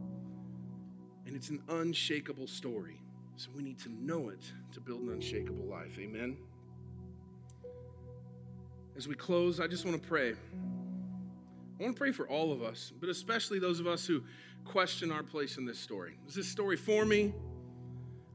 And 1.26 1.34
it's 1.34 1.48
an 1.48 1.62
unshakable 1.70 2.46
story. 2.46 3.00
So 3.36 3.48
we 3.56 3.62
need 3.62 3.78
to 3.80 3.88
know 3.88 4.28
it 4.28 4.42
to 4.72 4.80
build 4.80 5.00
an 5.00 5.10
unshakable 5.10 5.64
life. 5.64 5.98
Amen. 5.98 6.36
As 8.96 9.08
we 9.08 9.14
close, 9.14 9.58
I 9.58 9.66
just 9.66 9.86
want 9.86 10.00
to 10.00 10.06
pray. 10.06 10.34
I 11.78 11.82
want 11.82 11.96
to 11.96 11.98
pray 11.98 12.12
for 12.12 12.28
all 12.28 12.52
of 12.52 12.62
us, 12.62 12.92
but 13.00 13.08
especially 13.08 13.58
those 13.58 13.80
of 13.80 13.86
us 13.86 14.06
who 14.06 14.22
question 14.64 15.10
our 15.10 15.24
place 15.24 15.56
in 15.56 15.66
this 15.66 15.78
story. 15.78 16.18
Is 16.28 16.34
this 16.34 16.48
story 16.48 16.76
for 16.76 17.04
me? 17.04 17.34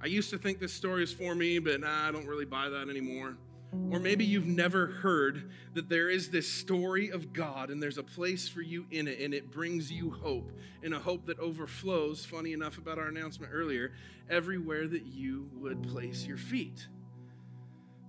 I 0.01 0.07
used 0.07 0.29
to 0.31 0.37
think 0.37 0.59
this 0.59 0.73
story 0.73 1.03
is 1.03 1.13
for 1.13 1.35
me, 1.35 1.59
but 1.59 1.79
nah, 1.79 2.07
I 2.07 2.11
don't 2.11 2.27
really 2.27 2.45
buy 2.45 2.69
that 2.69 2.89
anymore. 2.89 3.37
Or 3.91 3.99
maybe 3.99 4.25
you've 4.25 4.47
never 4.47 4.87
heard 4.87 5.51
that 5.73 5.89
there 5.89 6.09
is 6.09 6.31
this 6.31 6.51
story 6.51 7.09
of 7.11 7.33
God 7.33 7.69
and 7.69 7.81
there's 7.81 7.97
a 7.97 8.03
place 8.03 8.49
for 8.49 8.61
you 8.61 8.85
in 8.91 9.07
it 9.07 9.19
and 9.19 9.33
it 9.33 9.51
brings 9.51 9.91
you 9.91 10.09
hope 10.09 10.51
and 10.83 10.93
a 10.93 10.99
hope 10.99 11.25
that 11.27 11.39
overflows, 11.39 12.25
funny 12.25 12.53
enough 12.53 12.77
about 12.77 12.97
our 12.97 13.07
announcement 13.07 13.51
earlier, 13.53 13.93
everywhere 14.29 14.87
that 14.87 15.05
you 15.05 15.49
would 15.53 15.83
place 15.83 16.25
your 16.25 16.37
feet. 16.37 16.87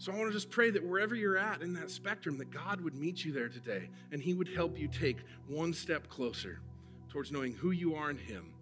So 0.01 0.11
I 0.11 0.17
want 0.17 0.31
to 0.31 0.33
just 0.33 0.49
pray 0.49 0.71
that 0.71 0.83
wherever 0.83 1.15
you're 1.15 1.37
at 1.37 1.61
in 1.61 1.75
that 1.75 1.91
spectrum, 1.91 2.39
that 2.39 2.51
God 2.51 2.81
would 2.81 2.95
meet 2.95 3.23
you 3.23 3.33
there 3.33 3.51
today 3.51 3.91
and 4.13 4.23
He 4.23 4.33
would 4.33 4.49
help 4.49 4.79
you 4.79 4.89
take 4.89 5.19
one 5.47 5.75
step 5.75 6.09
closer 6.09 6.59
towards 7.11 7.31
knowing 7.31 7.53
who 7.53 7.73
you 7.73 7.95
are 7.95 8.09
in 8.09 8.17
Him 8.17 8.55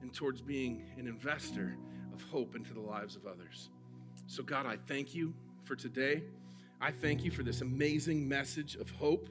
and 0.00 0.12
towards 0.12 0.42
being 0.42 0.84
an 0.98 1.06
investor 1.06 1.76
of 2.12 2.20
hope 2.22 2.56
into 2.56 2.74
the 2.74 2.80
lives 2.80 3.14
of 3.14 3.26
others. 3.26 3.70
So, 4.26 4.42
God, 4.42 4.66
I 4.66 4.76
thank 4.88 5.14
you 5.14 5.32
for 5.62 5.76
today. 5.76 6.24
I 6.80 6.90
thank 6.90 7.22
you 7.22 7.30
for 7.30 7.44
this 7.44 7.60
amazing 7.60 8.28
message 8.28 8.74
of 8.74 8.90
hope. 8.90 9.28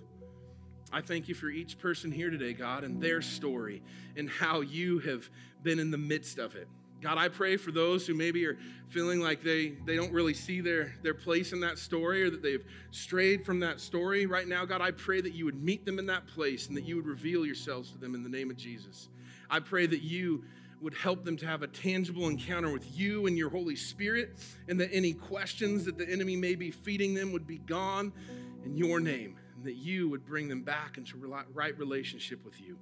I 0.94 1.02
thank 1.02 1.28
you 1.28 1.36
for 1.36 1.50
each 1.50 1.78
person 1.78 2.14
here 2.14 2.30
today, 2.30 2.54
God, 2.54 2.86
and 2.86 3.04
their 3.04 3.22
story 3.22 3.84
and 4.16 4.30
how 4.30 4.62
you 4.62 5.00
have 5.00 5.30
been 5.64 5.80
in 5.80 5.92
the 5.92 5.98
midst 5.98 6.40
of 6.40 6.56
it. 6.56 6.70
God, 7.02 7.18
I 7.18 7.30
pray 7.30 7.58
for 7.58 7.72
those 7.72 8.06
who 8.06 8.14
maybe 8.14 8.46
are 8.46 8.60
feeling 8.90 9.20
like 9.22 9.42
they, 9.42 9.70
they 9.86 9.96
don't 9.96 10.12
really 10.12 10.36
see 10.36 10.62
their, 10.62 10.94
their 11.02 11.16
place 11.16 11.52
in 11.52 11.60
that 11.62 11.80
story 11.80 12.22
or 12.24 12.30
that 12.30 12.44
they've 12.44 12.64
strayed 12.92 13.44
from 13.44 13.60
that 13.62 13.80
story 13.80 14.28
right 14.28 14.48
now. 14.48 14.66
God, 14.66 14.82
I 14.82 14.92
pray 14.92 15.20
that 15.22 15.34
you 15.34 15.46
would 15.46 15.64
meet 15.64 15.84
them 15.84 15.98
in 15.98 16.06
that 16.08 16.28
place 16.28 16.68
and 16.68 16.78
that 16.78 16.84
you 16.84 16.98
would 16.98 17.08
reveal 17.08 17.44
yourselves 17.46 17.92
to 17.92 17.98
them 17.98 18.14
in 18.14 18.22
the 18.22 18.30
name 18.30 18.52
of 18.52 18.58
Jesus. 18.58 19.10
I 19.50 19.60
pray 19.60 19.88
that 19.88 20.04
you 20.04 20.44
would 20.80 20.94
help 20.94 21.26
them 21.26 21.38
to 21.38 21.48
have 21.48 21.64
a 21.64 21.68
tangible 21.68 22.28
encounter 22.28 22.72
with 22.72 22.98
you 22.98 23.28
and 23.28 23.38
your 23.38 23.50
Holy 23.50 23.76
Spirit, 23.76 24.36
and 24.68 24.80
that 24.80 24.90
any 24.92 25.14
questions 25.14 25.86
that 25.86 25.98
the 25.98 26.10
enemy 26.10 26.36
may 26.36 26.56
be 26.56 26.72
feeding 26.72 27.14
them 27.14 27.32
would 27.32 27.46
be 27.46 27.60
gone 27.60 28.12
in 28.66 28.76
your 28.76 29.00
name, 29.00 29.36
and 29.56 29.64
that 29.64 29.76
you 29.76 30.10
would 30.10 30.26
bring 30.26 30.48
them 30.48 30.64
back 30.64 30.98
into 30.98 31.18
right 31.54 31.78
relationship 31.78 32.44
with 32.44 32.60
you. 32.60 32.80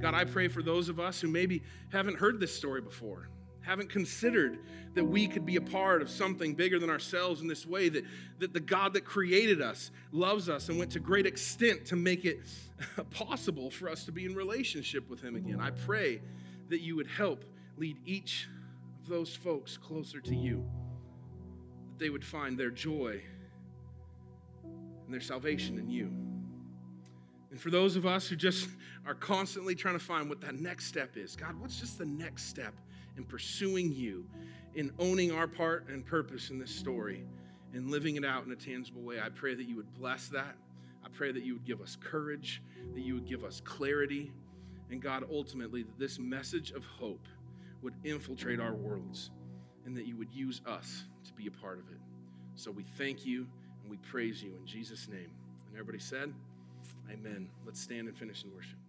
God, 0.00 0.14
I 0.14 0.24
pray 0.24 0.46
for 0.46 0.62
those 0.62 0.88
of 0.88 1.00
us 1.00 1.20
who 1.20 1.26
maybe 1.26 1.62
haven't 1.90 2.16
heard 2.16 2.38
this 2.38 2.54
story 2.54 2.80
before 2.80 3.28
haven't 3.62 3.88
considered 3.88 4.58
that 4.94 5.04
we 5.04 5.26
could 5.26 5.46
be 5.46 5.56
a 5.56 5.60
part 5.60 6.02
of 6.02 6.10
something 6.10 6.54
bigger 6.54 6.78
than 6.78 6.90
ourselves 6.90 7.40
in 7.40 7.48
this 7.48 7.64
way, 7.64 7.88
that, 7.88 8.04
that 8.38 8.52
the 8.52 8.60
God 8.60 8.92
that 8.94 9.04
created 9.04 9.62
us 9.62 9.90
loves 10.10 10.48
us 10.48 10.68
and 10.68 10.78
went 10.78 10.90
to 10.92 11.00
great 11.00 11.26
extent 11.26 11.86
to 11.86 11.96
make 11.96 12.24
it 12.24 12.40
possible 13.10 13.70
for 13.70 13.88
us 13.88 14.04
to 14.04 14.12
be 14.12 14.24
in 14.26 14.34
relationship 14.34 15.08
with 15.08 15.22
Him 15.22 15.36
again. 15.36 15.60
I 15.60 15.70
pray 15.70 16.20
that 16.68 16.80
you 16.80 16.96
would 16.96 17.06
help 17.06 17.44
lead 17.76 17.96
each 18.04 18.48
of 19.02 19.08
those 19.08 19.34
folks 19.34 19.76
closer 19.76 20.20
to 20.20 20.34
you, 20.34 20.64
that 21.88 21.98
they 21.98 22.10
would 22.10 22.24
find 22.24 22.58
their 22.58 22.70
joy 22.70 23.22
and 24.62 25.12
their 25.12 25.20
salvation 25.20 25.78
in 25.78 25.88
you. 25.88 26.10
And 27.50 27.60
for 27.60 27.70
those 27.70 27.96
of 27.96 28.06
us 28.06 28.28
who 28.28 28.36
just 28.36 28.68
are 29.06 29.14
constantly 29.14 29.74
trying 29.74 29.98
to 29.98 30.04
find 30.04 30.28
what 30.28 30.40
that 30.40 30.58
next 30.58 30.86
step 30.86 31.16
is, 31.16 31.36
God, 31.36 31.60
what's 31.60 31.78
just 31.78 31.98
the 31.98 32.06
next 32.06 32.48
step 32.48 32.74
in 33.16 33.24
pursuing 33.24 33.92
you, 33.92 34.26
in 34.74 34.90
owning 34.98 35.32
our 35.32 35.46
part 35.46 35.88
and 35.88 36.04
purpose 36.04 36.50
in 36.50 36.58
this 36.58 36.74
story, 36.74 37.24
and 37.74 37.90
living 37.90 38.16
it 38.16 38.24
out 38.24 38.44
in 38.44 38.52
a 38.52 38.56
tangible 38.56 39.02
way? 39.02 39.20
I 39.20 39.28
pray 39.28 39.54
that 39.54 39.68
you 39.68 39.76
would 39.76 39.92
bless 39.94 40.28
that. 40.28 40.56
I 41.04 41.08
pray 41.08 41.32
that 41.32 41.42
you 41.42 41.54
would 41.54 41.64
give 41.64 41.80
us 41.80 41.96
courage, 42.00 42.62
that 42.94 43.00
you 43.00 43.14
would 43.14 43.26
give 43.26 43.44
us 43.44 43.60
clarity, 43.64 44.32
and 44.90 45.00
God, 45.00 45.24
ultimately, 45.32 45.82
that 45.82 45.98
this 45.98 46.18
message 46.18 46.70
of 46.72 46.84
hope 46.84 47.26
would 47.80 47.94
infiltrate 48.04 48.60
our 48.60 48.74
worlds 48.74 49.30
and 49.86 49.96
that 49.96 50.06
you 50.06 50.16
would 50.16 50.32
use 50.32 50.60
us 50.66 51.04
to 51.24 51.32
be 51.32 51.46
a 51.46 51.50
part 51.50 51.78
of 51.78 51.88
it. 51.88 51.98
So 52.54 52.70
we 52.70 52.84
thank 52.98 53.24
you 53.24 53.46
and 53.80 53.90
we 53.90 53.96
praise 53.96 54.42
you 54.42 54.54
in 54.54 54.66
Jesus' 54.66 55.08
name. 55.08 55.30
And 55.66 55.74
everybody 55.74 55.98
said, 55.98 56.32
Amen. 57.10 57.48
Let's 57.64 57.80
stand 57.80 58.08
and 58.08 58.16
finish 58.16 58.44
in 58.44 58.54
worship. 58.54 58.81